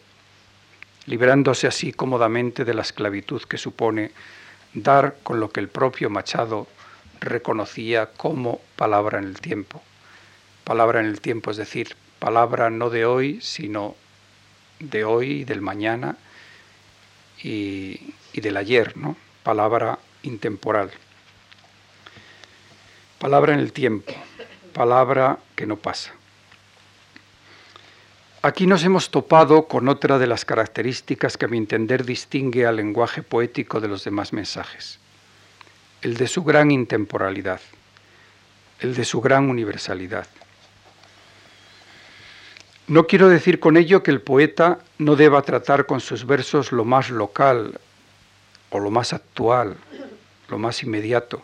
[1.05, 4.13] librándose así cómodamente de la esclavitud que supone
[4.73, 6.65] dar con lo que el propio Machado
[7.19, 9.83] reconocía como palabra en el tiempo.
[10.63, 13.95] Palabra en el tiempo, es decir, palabra no de hoy, sino
[14.79, 16.17] de hoy y del mañana
[17.43, 19.15] y, del ayer, ¿no?
[19.43, 20.91] Palabra intemporal.
[23.19, 24.13] Palabra en el tiempo,
[24.73, 26.13] palabra que no pasa.
[28.41, 32.77] Aquí nos hemos topado con otra de las características que a mi entender distingue al
[32.77, 34.99] lenguaje poético de los demás mensajes,
[36.01, 37.59] el de su gran intemporalidad,
[38.79, 40.27] el de su gran universalidad.
[42.89, 46.85] No quiero decir con ello que el poeta no deba tratar con sus versos lo
[46.85, 47.79] más local
[48.71, 49.77] o lo más actual,
[50.47, 51.43] lo más inmediato,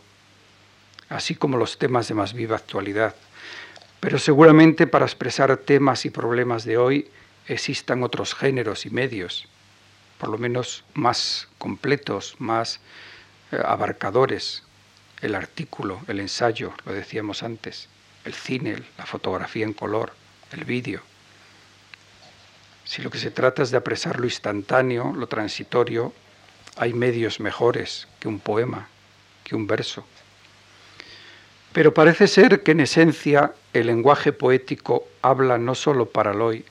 [1.07, 3.13] así como los temas de más viva actualidad.
[3.99, 7.11] Pero seguramente para expresar temas y problemas de hoy
[7.47, 9.47] existan otros géneros y medios,
[10.17, 12.79] por lo menos más completos, más
[13.51, 14.63] eh, abarcadores.
[15.21, 17.87] El artículo, el ensayo, lo decíamos antes,
[18.23, 20.11] el cine, la fotografía en color,
[20.51, 21.03] el vídeo.
[22.95, 26.13] Si lo que se trata es de apresar lo instantáneo, lo transitorio,
[26.77, 28.87] hay medios mejores que un poema,
[29.43, 30.05] que un verso.
[31.73, 36.63] Pero parece ser que en esencia el lenguaje poético habla no solo para el hoy,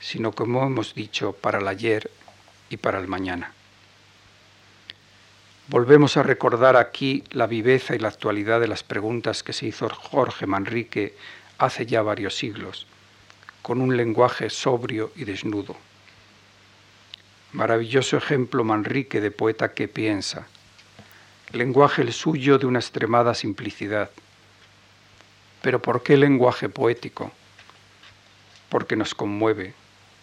[0.00, 2.10] sino como hemos dicho, para el ayer
[2.70, 3.52] y para el mañana.
[5.66, 9.86] Volvemos a recordar aquí la viveza y la actualidad de las preguntas que se hizo
[9.90, 11.14] Jorge Manrique
[11.58, 12.86] hace ya varios siglos
[13.68, 15.76] con un lenguaje sobrio y desnudo.
[17.52, 20.46] Maravilloso ejemplo Manrique de poeta que piensa,
[21.52, 24.08] lenguaje el suyo de una extremada simplicidad.
[25.60, 27.30] Pero ¿por qué lenguaje poético?
[28.70, 29.74] Porque nos conmueve,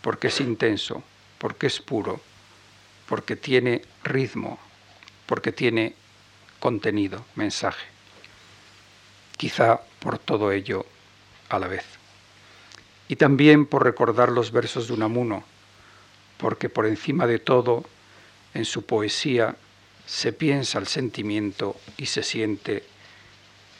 [0.01, 1.03] porque es intenso,
[1.37, 2.19] porque es puro,
[3.05, 4.57] porque tiene ritmo,
[5.27, 5.93] porque tiene
[6.59, 7.85] contenido, mensaje.
[9.37, 10.87] Quizá por todo ello
[11.49, 12.04] a la vez
[13.07, 15.43] y también por recordar los versos de Unamuno,
[16.37, 17.85] porque por encima de todo,
[18.53, 19.55] en su poesía
[20.05, 22.83] se piensa el sentimiento y se siente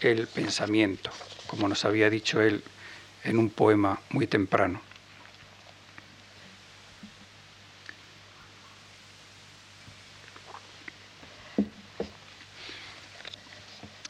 [0.02, 1.12] el pensamiento,
[1.48, 2.64] como nos había dicho él
[3.24, 4.82] en un poema muy temprano.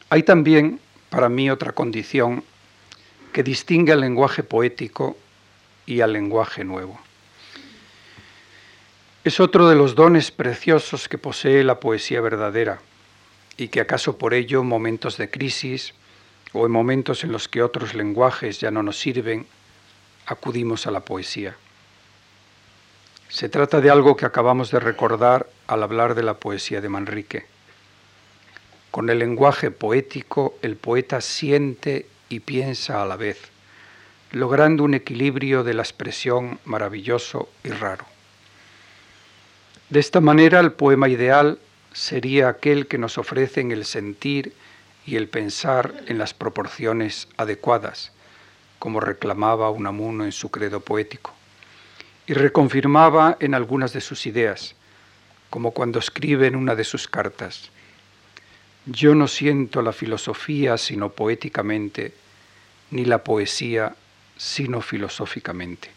[0.08, 2.44] Hay también para mí otra condición
[3.36, 5.14] que distingue al lenguaje poético
[5.84, 6.98] y al lenguaje nuevo.
[9.24, 12.80] Es otro de los dones preciosos que posee la poesía verdadera
[13.58, 15.92] y que acaso por ello en momentos de crisis
[16.54, 19.46] o en momentos en los que otros lenguajes ya no nos sirven,
[20.24, 21.56] acudimos a la poesía.
[23.28, 27.44] Se trata de algo que acabamos de recordar al hablar de la poesía de Manrique.
[28.90, 33.38] Con el lenguaje poético el poeta siente y piensa a la vez,
[34.32, 38.04] logrando un equilibrio de la expresión maravilloso y raro.
[39.88, 41.58] De esta manera el poema ideal
[41.92, 44.52] sería aquel que nos ofrecen el sentir
[45.06, 48.12] y el pensar en las proporciones adecuadas,
[48.78, 51.32] como reclamaba Unamuno en su credo poético,
[52.26, 54.74] y reconfirmaba en algunas de sus ideas,
[55.48, 57.70] como cuando escribe en una de sus cartas,
[58.86, 62.14] Yo no siento la filosofía sino poéticamente,
[62.92, 63.96] ni la poesía
[64.36, 65.90] sino filosóficamente,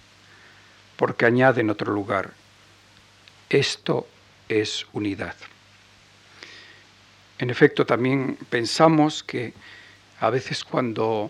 [0.97, 2.33] porque añade en otro lugar,
[3.49, 4.07] esto
[4.47, 5.35] es unidad.
[7.37, 9.53] En efecto, también pensamos que
[10.19, 11.29] a veces cuando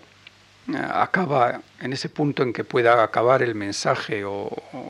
[0.70, 4.50] eh, acaba en ese punto en que pueda acabar el mensaje o,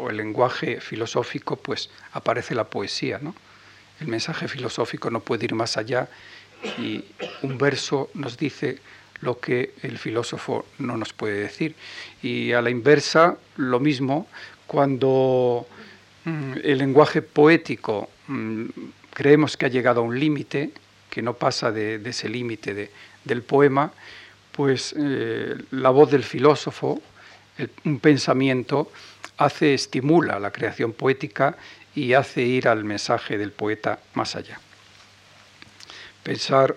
[0.10, 3.34] el lenguaje filosófico, pues aparece la poesía, ¿no?
[4.00, 6.08] El mensaje filosófico no puede ir más allá
[6.78, 7.03] y
[7.41, 8.80] un verso nos dice
[9.22, 11.76] lo que el filósofo no nos puede decir.
[12.22, 14.28] Y a la inversa, lo mismo,
[14.68, 15.68] cuando
[16.26, 18.66] mm, el lenguaje poético mm,
[19.14, 20.72] creemos que ha llegado a un límite,
[21.10, 22.91] que no pasa de, ese límite
[23.24, 23.91] del poema,
[24.51, 27.01] pues eh, la voz del filósofo,
[27.84, 28.91] un pensamiento,
[29.38, 31.57] hace, estimula la creación poética
[31.95, 34.60] y hace ir al mensaje del poeta más allá.
[36.24, 36.76] Pensar,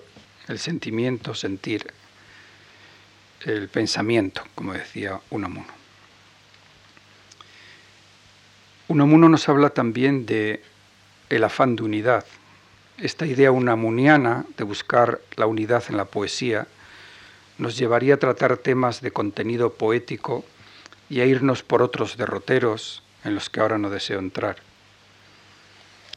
[0.49, 1.93] el sentimiento, sentir,
[3.45, 5.73] el pensamiento, como decía Unamuno.
[8.89, 10.63] Unamuno nos habla también de
[11.29, 12.25] el afán de unidad,
[12.99, 16.69] esta idea unamuniana de buscar la unidad en la poesía
[17.59, 20.45] nos llevaría a tratar temas de contenido poético
[21.09, 24.57] y a irnos por otros derroteros en los que ahora no deseo entrar.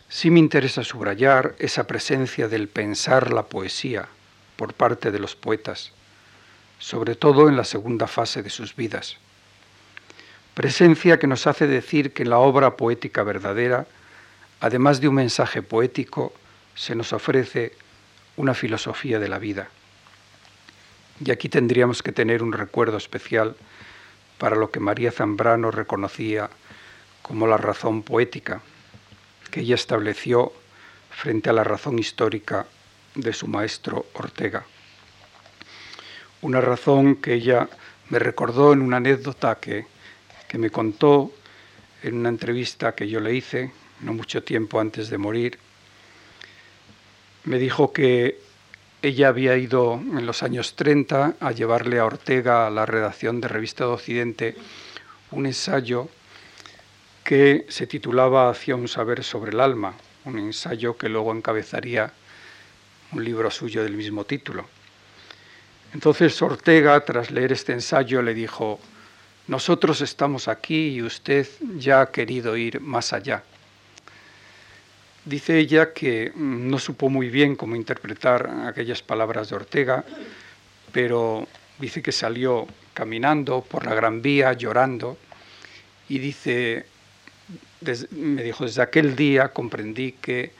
[0.10, 4.08] Sí me interesa subrayar esa presencia del pensar la poesía
[4.56, 5.92] por parte de los poetas,
[6.80, 9.18] sobre todo en la segunda fase de sus vidas.
[10.54, 13.88] Presencia que nos hace decir que en la obra poética verdadera,
[14.62, 16.34] además de un mensaje poético,
[16.76, 17.74] se nos ofrece
[18.38, 19.70] una filosofía de la vida.
[21.24, 23.56] Y aquí tendríamos que tener un recuerdo especial
[24.38, 26.50] para lo que María Zambrano reconocía
[27.22, 28.62] como la razón poética,
[29.56, 30.52] que ella estableció
[31.10, 32.66] frente a la razón histórica
[33.16, 34.66] de su maestro Ortega.
[36.42, 37.70] Una razón que ella
[38.10, 39.86] me recordó en una anécdota que,
[40.50, 41.32] que me contó
[42.04, 45.58] en una entrevista que yo le hice no mucho tiempo antes de morir
[47.46, 48.42] me dijo que
[49.02, 53.48] ella había ido en los años 30 a llevarle a Ortega a la redacción de
[53.48, 54.56] Revista de Occidente
[55.32, 56.10] un ensayo
[57.26, 59.96] que se titulaba Hacia un saber sobre el alma,
[60.26, 62.14] un ensayo que luego encabezaría
[63.12, 64.66] un libro suyo del mismo título.
[65.94, 68.80] Entonces Ortega, tras leer este ensayo, le dijo,
[69.48, 71.48] nosotros estamos aquí y usted
[71.78, 73.44] ya ha querido ir más allá.
[75.26, 80.06] Dice ella que mm, no supo muy bien cómo interpretar aquellas palabras de Ortega,
[80.92, 81.48] pero
[81.80, 85.18] dice que salió caminando por la Gran Vía llorando
[86.08, 86.86] y dice,
[88.12, 90.52] me dijo, desde aquel día comprendí que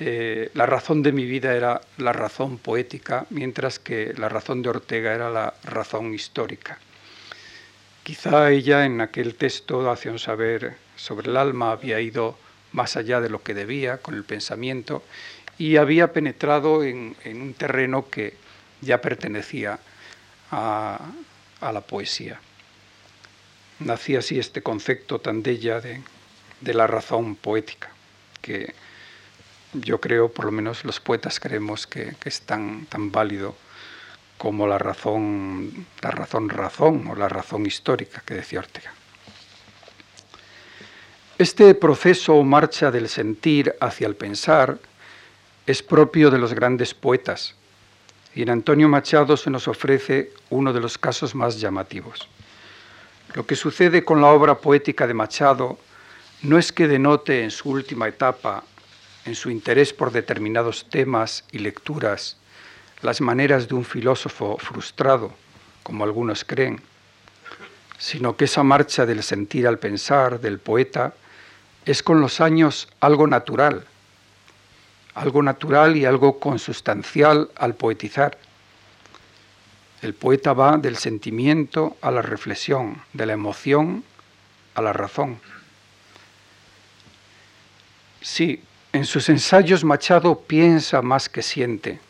[0.00, 4.70] eh, la razón de mi vida era la razón poética, mientras que la razón de
[4.70, 6.78] Ortega era la razón histórica.
[8.02, 12.36] Quizá ella en aquel texto hacia un saber sobre el alma había ido
[12.72, 15.02] más allá de lo que debía con el pensamiento
[15.58, 18.34] y había penetrado en, un terreno que
[18.80, 19.78] ya pertenecía
[20.50, 21.00] a,
[21.60, 22.40] la poesía.
[23.78, 26.02] Nacía así este concepto tan de ella de,
[26.72, 27.90] la razón poética,
[28.40, 28.72] que
[29.74, 33.56] yo creo, por lo menos los poetas creemos que, que es tan, tan válido
[34.38, 38.92] como la razón, la razón razón o la razón histórica que decía Ortega.
[41.36, 44.78] Este proceso o marcha del sentir hacia el pensar
[45.66, 47.56] es propio de los grandes poetas
[48.34, 52.28] y en Antonio Machado se nos ofrece uno de los casos más llamativos.
[53.34, 55.78] Lo que sucede con la obra poética de Machado
[56.44, 58.64] no es que denote en su última etapa,
[59.24, 62.36] en su interés por determinados temas y lecturas,
[63.00, 65.32] las maneras de un filósofo frustrado,
[65.82, 66.82] como algunos creen,
[67.98, 71.14] sino que esa marcha del sentir al pensar del poeta
[71.86, 73.86] es con los años algo natural,
[75.14, 78.36] algo natural y algo consustancial al poetizar.
[80.02, 84.04] El poeta va del sentimiento a la reflexión, de la emoción
[84.74, 85.38] a la razón.
[88.24, 88.62] Sí,
[88.94, 92.00] en sus ensayos Machado piensa más que siente,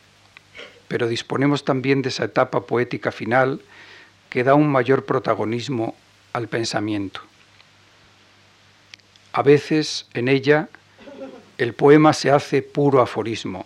[0.87, 3.61] pero disponemos también de esa etapa poética final
[4.29, 5.93] que da un mayor protagonismo
[6.31, 7.19] al pensamiento.
[9.33, 10.69] A veces en ella
[11.57, 13.65] el poema se hace puro aforismo,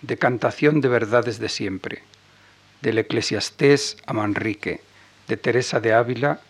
[0.00, 2.02] decantación de verdades de siempre,
[2.80, 4.80] del eclesiastés a Manrique,
[5.28, 6.40] de Teresa de Ávila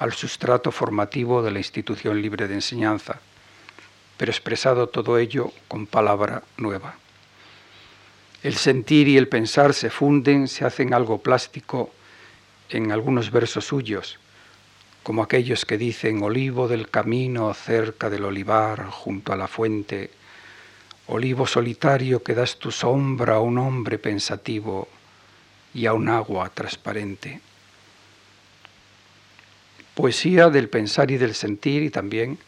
[0.00, 3.20] al sustrato formativo de la institución libre de enseñanza,
[4.16, 6.96] pero expresado todo ello con palabra nueva.
[8.42, 11.90] El sentir y el pensar se funden, se hacen algo plástico
[12.68, 14.18] en algunos versos suyos,
[15.02, 20.10] como aquellos que dicen olivo del camino cerca del olivar junto a la fuente,
[21.06, 24.88] olivo solitario que das tu sombra a un hombre pensativo
[25.74, 27.40] y a un agua transparente.
[29.94, 32.38] Poesía del pensar y del sentir y también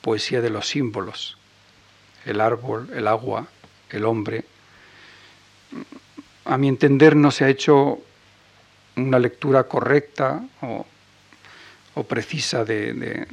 [0.00, 1.38] poesía de los símbolos,
[2.24, 3.48] el árbol, el agua,
[3.90, 4.44] el hombre.
[6.44, 8.00] A mi entender no se ha hecho
[8.96, 10.86] una lectura correcta o,
[12.04, 13.26] precisa de,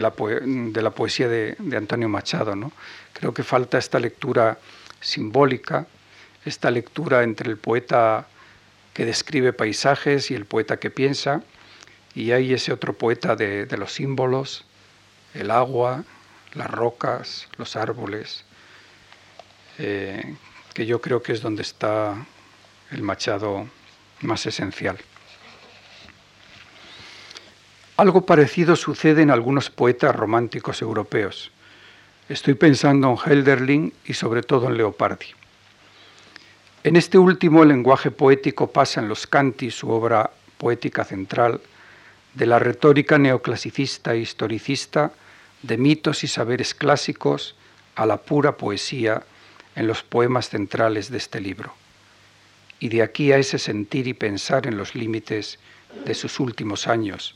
[0.00, 2.56] la de, la poesía de, Antonio Machado.
[2.56, 2.72] ¿no?
[3.12, 4.58] Creo que falta esta lectura
[5.00, 5.86] simbólica,
[6.46, 8.26] esta lectura entre el poeta
[8.94, 11.42] que describe paisajes y el poeta que piensa,
[12.14, 14.64] y hay ese otro poeta de, los símbolos,
[15.34, 16.04] el agua,
[16.54, 18.44] las rocas, los árboles,
[19.78, 20.34] eh,
[20.72, 22.14] que yo creo que es donde está
[22.90, 23.66] el Machado
[24.22, 24.98] más esencial.
[27.96, 31.52] Algo parecido sucede en algunos poetas románticos europeos.
[32.28, 35.26] Estoy pensando en Helderling y sobre todo en Leopardi.
[36.82, 41.60] En este último lenguaje poético pasa en los canti, su obra poética central,
[42.34, 45.12] de la retórica neoclasicista e historicista,
[45.64, 47.54] de mitos y saberes clásicos,
[47.96, 49.22] a la pura poesía
[49.76, 51.74] en los poemas centrales de este libro
[52.80, 55.58] y de aquí a ese sentir y pensar en los límites
[56.04, 57.34] de sus últimos años,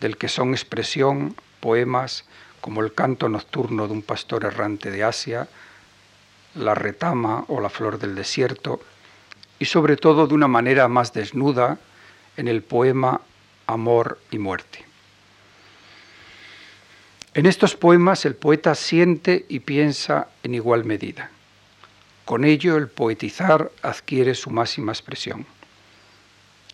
[0.00, 2.24] del que son expresión poemas
[2.60, 5.48] como el canto nocturno de un pastor errante de Asia,
[6.54, 8.80] la retama o la flor del desierto,
[9.58, 11.78] y sobre todo de una manera más desnuda
[12.36, 13.20] en el poema
[13.66, 14.91] Amor y Muerte.
[17.34, 21.30] En estos poemas el poeta siente y piensa en igual medida.
[22.26, 25.46] Con ello el poetizar adquiere su máxima expresión.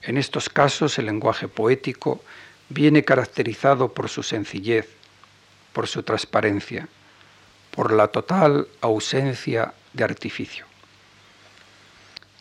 [0.02, 2.20] En estos casos el lenguaje poético
[2.70, 4.88] viene caracterizado por su sencillez,
[5.72, 6.88] por su transparencia,
[7.70, 10.66] por la total ausencia de artificio.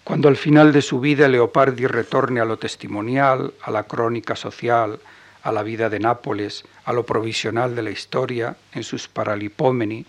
[0.03, 4.99] Cuando al final de su vida Leopardi retorne a lo testimonial, a la crónica social,
[5.47, 10.05] a la vida de Nápoles, a lo provisional de la historia, en sus Paralipómeni,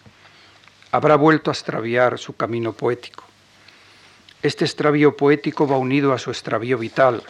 [0.91, 3.23] habrá vuelto a extraviar su camino poético.
[4.43, 7.23] Este extravío poético va unido a su extravío vital,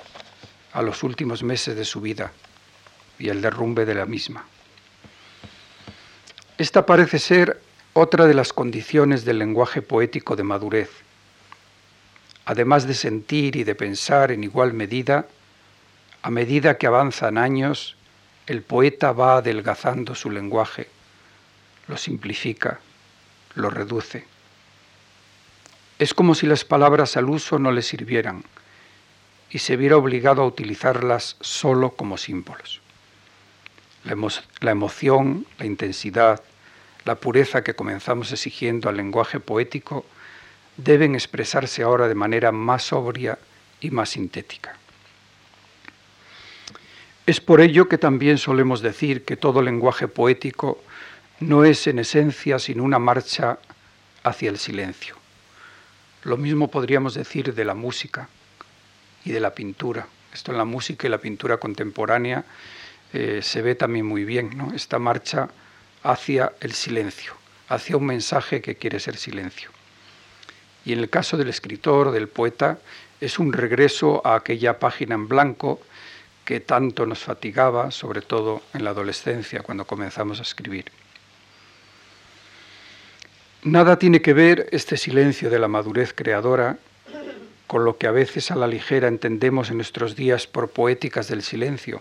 [0.73, 2.33] a los últimos meses de su vida
[3.19, 4.47] y el derrumbe de la misma.
[6.57, 7.61] Esta parece ser
[7.93, 10.89] otra de las condiciones del lenguaje poético de madurez.
[12.47, 15.27] Además de sentir y de pensar en igual medida,
[16.23, 17.98] a medida que avanzan años,
[18.49, 20.89] el poeta va adelgazando su lenguaje,
[21.87, 22.81] lo simplifica,
[23.55, 24.25] lo reduce.
[25.99, 28.45] Es como si las palabras al uso no le sirvieran
[29.51, 32.81] y se viera obligado a utilizarlas solo como símbolos.
[34.05, 36.43] La, emoción, la intensidad,
[37.05, 40.07] la pureza que comenzamos exigiendo al lenguaje poético
[40.79, 43.39] deben expresarse ahora de manera más sobria
[43.81, 44.79] y más sintética.
[47.29, 50.83] Es por ello que también solemos decir que todo lenguaje poético
[51.41, 53.59] no es en esencia sino una marcha
[54.25, 55.15] hacia el silencio.
[56.23, 58.31] Lo mismo podríamos decir de la música
[59.27, 60.07] y de la pintura.
[60.33, 62.47] Esto en la música y la pintura contemporánea
[63.13, 64.73] eh, se ve también muy bien, ¿no?
[64.73, 65.51] esta marcha
[66.05, 67.35] hacia el silencio,
[67.69, 69.69] hacia un mensaje que quiere ser silencio.
[70.87, 72.79] Y en el caso del escritor, del poeta,
[73.21, 75.83] es un regreso a aquella página en blanco
[76.49, 80.87] que tanto nos fatigaba, sobre todo en la adolescencia, cuando comenzamos a escribir.
[83.65, 86.79] Nada tiene que ver este silencio de la madurez creadora
[87.67, 91.43] con lo que a veces a la ligera entendemos en nuestros días por poéticas del
[91.43, 92.01] silencio.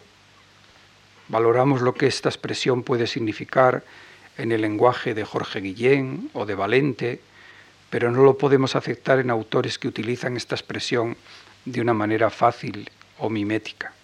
[1.28, 3.84] Valoramos lo que esta expresión puede significar
[4.38, 7.20] en el lenguaje de Jorge Guillén o de Valente,
[7.90, 11.18] pero no lo podemos aceptar en autores que utilizan esta expresión
[11.66, 13.97] de una manera fácil o mimética.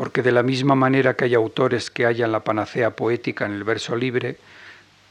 [0.00, 3.64] Porque de la misma manera que hay autores que hallan la panacea poética en el
[3.64, 4.38] verso libre,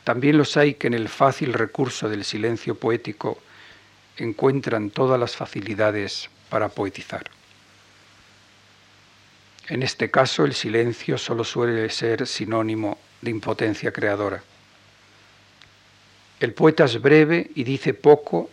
[0.04, 3.38] también los hay que en el fácil recurso del silencio poético
[4.18, 7.30] encuentran todas las facilidades para poetizar.
[9.68, 14.42] En este caso, el silencio solo suele ser sinónimo de impotencia creadora.
[16.40, 18.50] El poeta es breve y dice poco,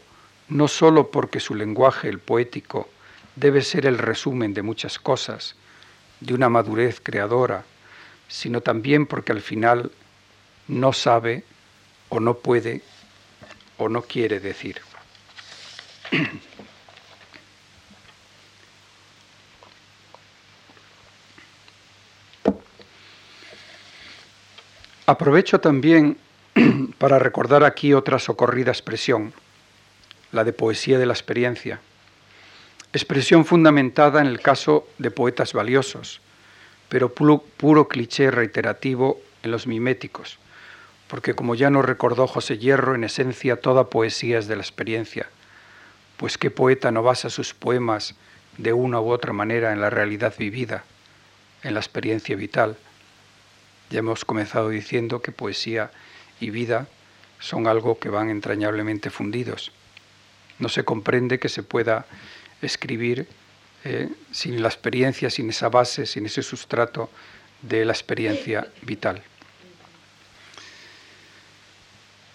[0.51, 2.91] no solo porque su lenguaje, el poético,
[3.37, 5.57] debe ser el resumen de muchas cosas,
[6.20, 7.64] de una madurez creadora,
[8.28, 9.90] sino también porque al final
[10.68, 11.44] no sabe
[12.08, 12.82] o no puede
[13.78, 14.80] o no quiere decir.
[25.06, 26.18] Aprovecho también
[26.98, 29.32] para recordar aquí otra socorrida expresión,
[30.32, 31.80] la de poesía de la experiencia,
[32.97, 36.20] expresión fundamentada en el caso de poetas valiosos,
[36.88, 40.38] pero puro, cliché reiterativo en los miméticos,
[41.09, 45.28] porque como ya nos recordó José Hierro, en esencia toda poesía es de la experiencia,
[46.16, 48.14] pues qué poeta no basa sus poemas
[48.57, 50.84] de una u otra manera en la realidad vivida,
[51.62, 52.76] en la experiencia vital,
[53.90, 55.90] ya hemos comenzado diciendo que poesía
[56.40, 56.88] y vida
[57.38, 59.72] son algo que van entrañablemente fundidos.
[60.59, 62.07] No se comprende que se pueda
[62.62, 63.26] escribir
[63.84, 67.11] eh, sin la experiencia, sin esa base, sin ese sustrato
[67.62, 69.22] de la experiencia vital.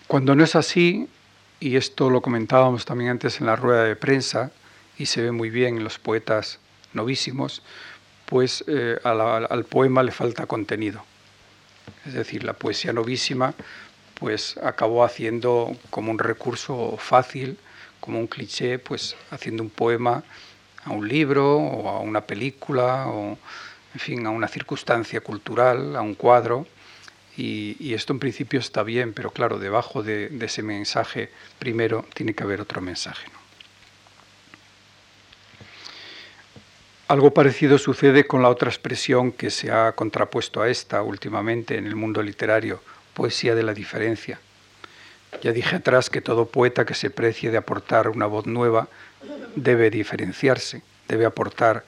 [0.07, 1.07] Cuando no es así,
[1.59, 4.51] y esto lo comentábamos también antes en la rueda de prensa,
[4.97, 6.59] y se ve muy bien en los poetas
[6.93, 7.63] novísimos,
[8.25, 11.03] pues eh, al poema le falta contenido.
[12.05, 13.53] Es decir, la poesía novísima
[14.21, 17.57] pues acabó haciendo como un recurso fácil,
[18.01, 20.23] como un cliché, pues haciendo un poema
[20.83, 23.37] a un libro o a una película o
[23.93, 26.67] en fin, a una circunstancia cultural, a un cuadro.
[27.37, 31.29] Y, esto en principio está bien, pero claro, debajo de, ese mensaje
[31.59, 33.27] primero tiene que haber otro mensaje.
[37.07, 41.87] Algo parecido sucede con la otra expresión que se ha contrapuesto a esta últimamente en
[41.87, 42.81] el mundo literario,
[43.13, 44.39] poesía de la diferencia.
[45.41, 48.89] Ya dije atrás que todo poeta que se precie de aportar una voz nueva
[49.55, 51.83] debe diferenciarse, debe aportar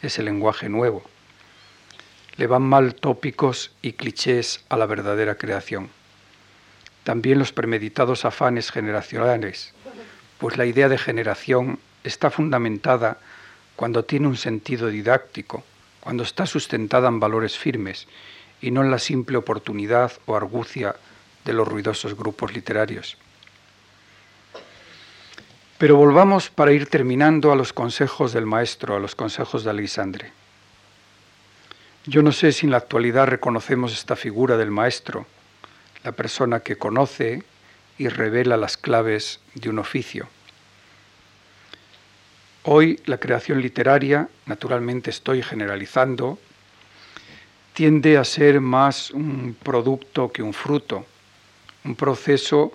[0.00, 1.02] ese lenguaje nuevo.
[2.36, 5.90] Le van mal tópicos y clichés a la verdadera creación.
[7.04, 9.74] También los premeditados afanes generacionales,
[10.38, 13.18] pues la idea de generación está fundamentada
[13.76, 15.64] cuando tiene un sentido didáctico,
[16.00, 18.06] cuando está sustentada en valores firmes
[18.60, 20.96] y no en la simple oportunidad o argucia
[21.44, 23.16] de los ruidosos grupos literarios.
[25.78, 30.32] Pero volvamos para ir terminando a los consejos del maestro, a los consejos de Alexandre.
[32.06, 35.26] Yo no sé si en la actualidad reconocemos esta figura del maestro,
[36.02, 37.42] la persona que conoce
[37.98, 40.28] y revela las claves de un oficio.
[42.64, 46.38] Hoy la creación literaria, naturalmente estoy generalizando,
[47.74, 51.04] tiende a ser más un producto que un fruto,
[51.84, 52.72] un proceso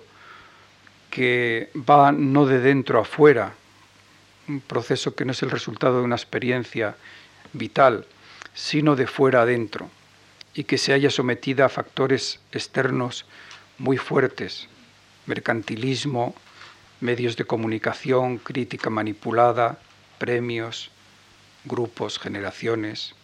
[1.10, 3.54] que va no de dentro a fuera,
[4.48, 6.96] un proceso que no es el resultado de una experiencia
[7.52, 8.06] vital,
[8.54, 9.90] sino de fuera adentro,
[10.54, 13.26] y que se haya sometida a factores externos
[13.78, 14.68] muy fuertes,
[15.26, 16.34] mercantilismo,
[17.00, 19.78] medios de comunicación, crítica manipulada,
[20.18, 20.90] premios,
[21.64, 23.14] grupos, generaciones.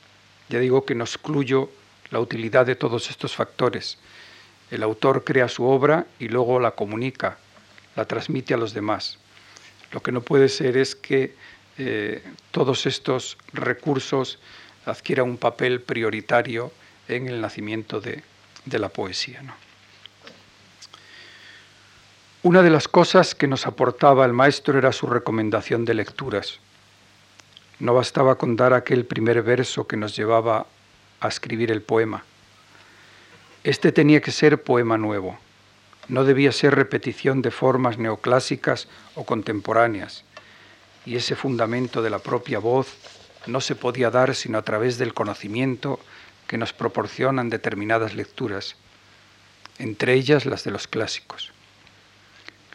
[0.49, 1.70] Ya digo que no excluyo
[2.11, 3.99] la utilidad de todos estos factores.
[4.71, 7.39] El autor crea su obra y luego la comunica,
[7.95, 9.19] la transmite a los demás.
[9.93, 11.35] Lo que no puede ser es que
[11.79, 14.39] eh, todos estos recursos
[14.87, 16.73] adquieran un papel prioritario
[17.09, 18.23] en el nacimiento de,
[18.67, 19.43] la poesía.
[22.43, 26.59] Una de las cosas que nos aportaba el maestro era su recomendación de lecturas.
[27.79, 30.67] No bastaba con dar aquel primer verso que nos llevaba
[31.21, 32.25] a escribir el poema.
[33.67, 35.37] Este tenía que ser poema nuevo.
[36.07, 38.87] No debía ser repetición de formas neoclásicas
[39.17, 40.23] o contemporáneas.
[41.05, 42.87] Y ese fundamento de la propia voz
[43.49, 45.99] no se podía dar sino a través del conocimiento
[46.47, 48.77] que nos proporcionan determinadas lecturas,
[49.81, 51.53] entre ellas las de los clásicos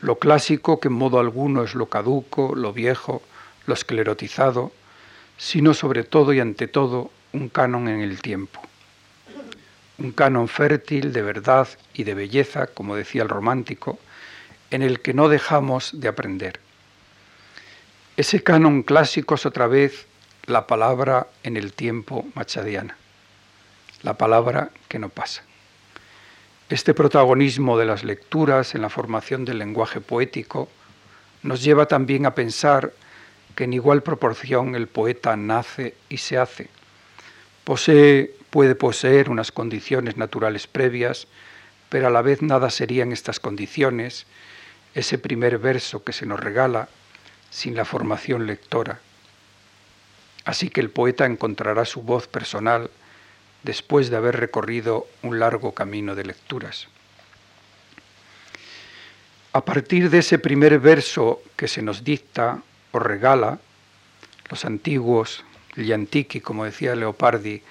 [0.02, 3.22] lo clásico que en modo alguno es lo caduco, lo viejo,
[3.68, 4.72] lo esclerotizado,
[5.38, 8.62] sino sobre todo y ante todo un canon en el tiempo.
[10.02, 14.00] Un canon fértil de verdad y de belleza, como decía el romántico,
[14.72, 16.60] en el que no dejamos de aprender.
[18.18, 20.08] Ese canon clásico es otra vez
[20.48, 22.98] la palabra en el tiempo machadiana,
[24.02, 25.44] la palabra que no pasa.
[26.70, 30.68] Este protagonismo de las lecturas en la formación del lenguaje poético
[31.44, 32.92] nos lleva también a pensar
[33.56, 36.70] que en igual proporción el poeta nace y se hace,
[37.64, 41.28] Posee, puede poseer unas condiciones naturales previas,
[41.90, 44.28] pero a la vez nada serían estas condiciones,
[44.94, 46.90] ese primer verso que se nos regala,
[47.50, 49.00] sin la formación lectora.
[50.46, 52.90] Así que el poeta encontrará su voz personal
[53.64, 56.88] después de haber recorrido un largo camino de lecturas.
[59.54, 63.60] A partir de ese primer verso que se nos dicta o regala,
[64.50, 65.44] los antiguos,
[65.94, 67.62] antichi, como decía Leopardi,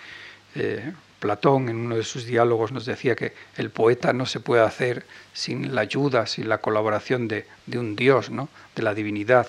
[0.54, 4.62] eh, Platón en uno de sus diálogos nos decía que el poeta no se puede
[4.62, 8.48] hacer sin la ayuda, sin la colaboración de, un Dios, ¿no?
[8.74, 9.48] de la divinidad,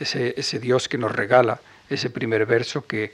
[0.00, 3.12] ese, Dios que nos regala ese primer verso que,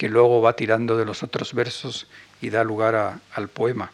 [0.00, 2.06] luego va tirando de los otros versos
[2.40, 3.92] y da lugar al poema.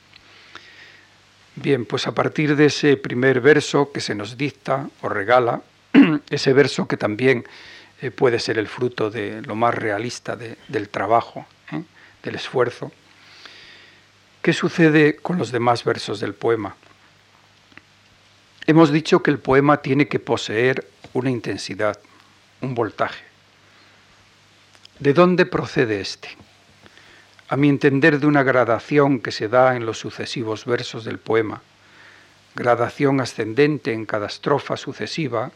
[1.56, 5.62] Bien, pues a partir de ese primer verso que se nos dicta o regala,
[6.30, 7.44] ese verso que también
[8.00, 11.46] eh, puede ser el fruto de lo más realista del trabajo.
[12.24, 12.90] Del esfuerzo,
[14.44, 16.76] ¿Qué sucede con los demás versos del poema?
[18.66, 21.98] Hemos dicho que el poema tiene que poseer una intensidad,
[22.60, 23.24] un voltaje.
[24.98, 26.28] ¿De dónde procede este?
[27.48, 31.62] A mi entender de una gradación que se da en los sucesivos versos del poema,
[32.54, 35.52] gradación ascendente en cada estrofa sucesiva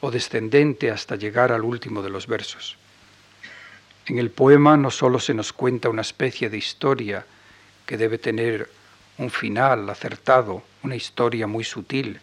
[0.00, 2.76] o descendente hasta llegar al último de los versos.
[4.06, 7.24] En el poema no solo se nos cuenta una especie de historia,
[7.86, 8.68] que debe tener
[9.18, 12.20] un final acertado, una historia muy sutil,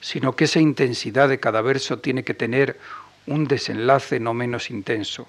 [0.00, 2.78] sino que esa intensidad de cada verso tiene que tener
[3.26, 5.26] un desenlace no menos intenso.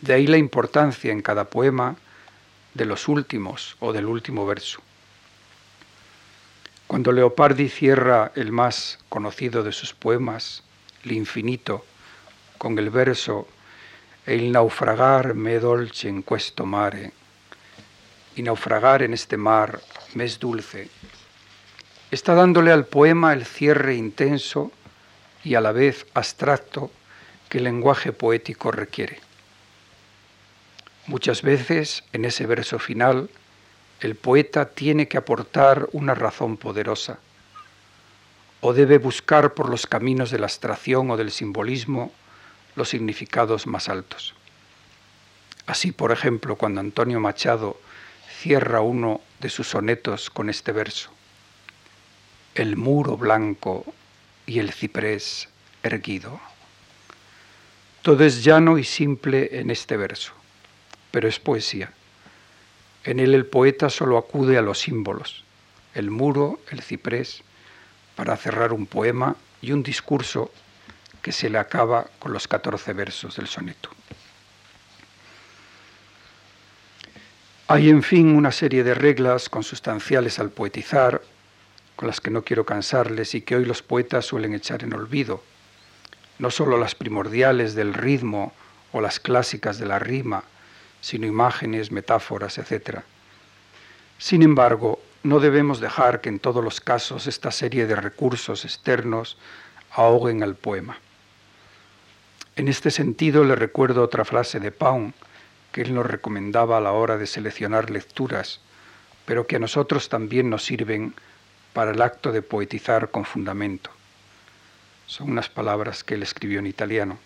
[0.00, 1.96] De ahí la importancia en cada poema
[2.74, 4.80] de los últimos o del último verso.
[6.86, 10.64] Cuando Leopardi cierra el más conocido de sus poemas,
[11.04, 11.84] El infinito,
[12.58, 13.48] con el verso
[14.30, 17.10] El naufragar me dolce in questo mare,
[18.36, 19.80] y naufragar en este mar
[20.14, 20.88] me es dulce,
[22.12, 24.70] está dándole al poema el cierre intenso
[25.42, 26.92] y a la vez abstracto
[27.48, 29.18] que el lenguaje poético requiere.
[31.08, 33.30] Muchas veces en ese verso final
[33.98, 37.18] el poeta tiene que aportar una razón poderosa
[38.60, 42.12] o debe buscar por los caminos de la abstracción o del simbolismo
[42.76, 44.34] los significados más altos.
[45.66, 47.80] Así, por ejemplo, cuando Antonio Machado
[48.40, 51.10] cierra uno de sus sonetos con este verso.
[52.54, 53.84] El muro blanco
[54.46, 55.48] y el ciprés
[55.82, 56.40] erguido.
[58.02, 60.32] Todo es llano y simple en este verso,
[61.10, 61.92] pero es poesía.
[63.04, 65.44] En él el poeta solo acude a los símbolos,
[65.94, 67.42] el muro, el ciprés,
[68.16, 70.50] para cerrar un poema y un discurso
[71.22, 73.90] que se le acaba con los 14 versos del soneto.
[77.68, 81.22] Hay, en fin, una serie de reglas consustanciales al poetizar,
[81.94, 85.44] con las que no quiero cansarles y que hoy los poetas suelen echar en olvido.
[86.38, 88.52] No solo las primordiales del ritmo
[88.90, 90.42] o las clásicas de la rima,
[91.00, 93.02] sino imágenes, metáforas, etc.
[94.18, 99.36] Sin embargo, no debemos dejar que en todos los casos esta serie de recursos externos
[99.92, 100.98] ahoguen al poema.
[102.60, 105.14] En este sentido le recuerdo otra frase de Pound,
[105.72, 108.60] que él nos recomendaba a la hora de seleccionar lecturas,
[109.24, 111.14] pero que a nosotros también nos sirven
[111.72, 113.88] para el acto de poetizar con fundamento.
[115.06, 117.16] Son unas palabras que él escribió en italiano.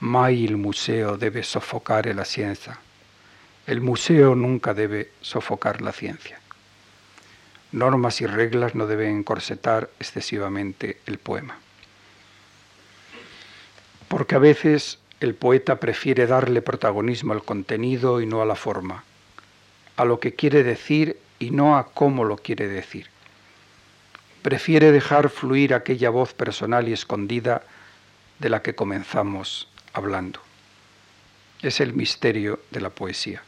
[0.00, 2.78] Mai il museo debe sofocar la ciencia.
[3.66, 6.38] El museo nunca debe sofocar la ciencia.
[7.72, 11.58] Normas y reglas no deben encorsetar excesivamente el poema.
[14.08, 19.04] Porque a veces el poeta prefiere darle protagonismo al contenido y no a la forma,
[19.96, 23.08] a lo que quiere decir y no a cómo lo quiere decir.
[24.42, 27.62] Prefiere dejar fluir aquella voz personal y escondida
[28.38, 30.40] de la que comenzamos hablando.
[31.62, 33.42] Es el misterio de la poesía.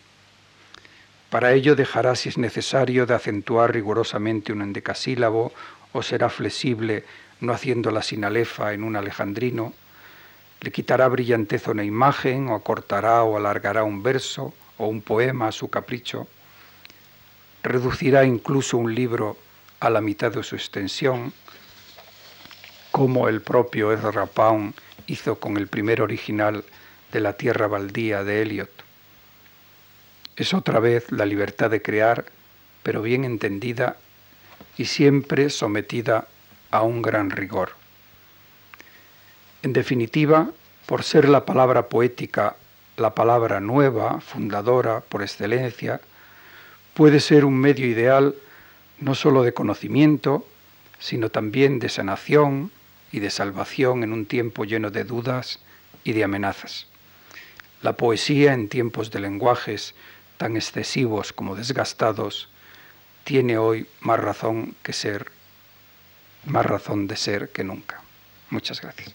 [1.30, 5.52] Para ello dejará, si es necesario, de acentuar rigurosamente un endecasílabo
[5.92, 7.04] o será flexible
[7.40, 9.74] no haciendo la sinalefa en un alejandrino,
[10.61, 15.52] le quitará brillantez una imagen, o acortará o alargará un verso o un poema a
[15.52, 16.26] su capricho.
[17.62, 19.36] Reducirá incluso un libro
[19.80, 21.32] a la mitad de su extensión,
[22.90, 24.74] como el propio Ezra Pound
[25.06, 26.64] hizo con el primer original
[27.12, 28.70] de La Tierra Baldía de Eliot.
[30.36, 32.26] Es otra vez la libertad de crear,
[32.82, 33.96] pero bien entendida
[34.76, 36.26] y siempre sometida
[36.70, 37.78] a un gran rigor.
[39.62, 40.50] En definitiva,
[40.86, 42.56] por ser la palabra poética
[42.98, 46.00] la palabra nueva, fundadora por excelencia,
[46.94, 48.34] puede ser un medio ideal
[48.98, 50.46] no sólo de conocimiento,
[50.98, 52.72] sino también de sanación
[53.12, 55.61] y de salvación en un tiempo lleno de dudas
[56.02, 56.86] y de amenazas.
[57.82, 59.94] La poesía en tiempos de lenguajes
[60.36, 62.48] tan excesivos como desgastados
[63.22, 65.30] tiene hoy más razón que ser,
[66.46, 68.02] más razón de ser que nunca.
[68.50, 69.14] Muchas gracias.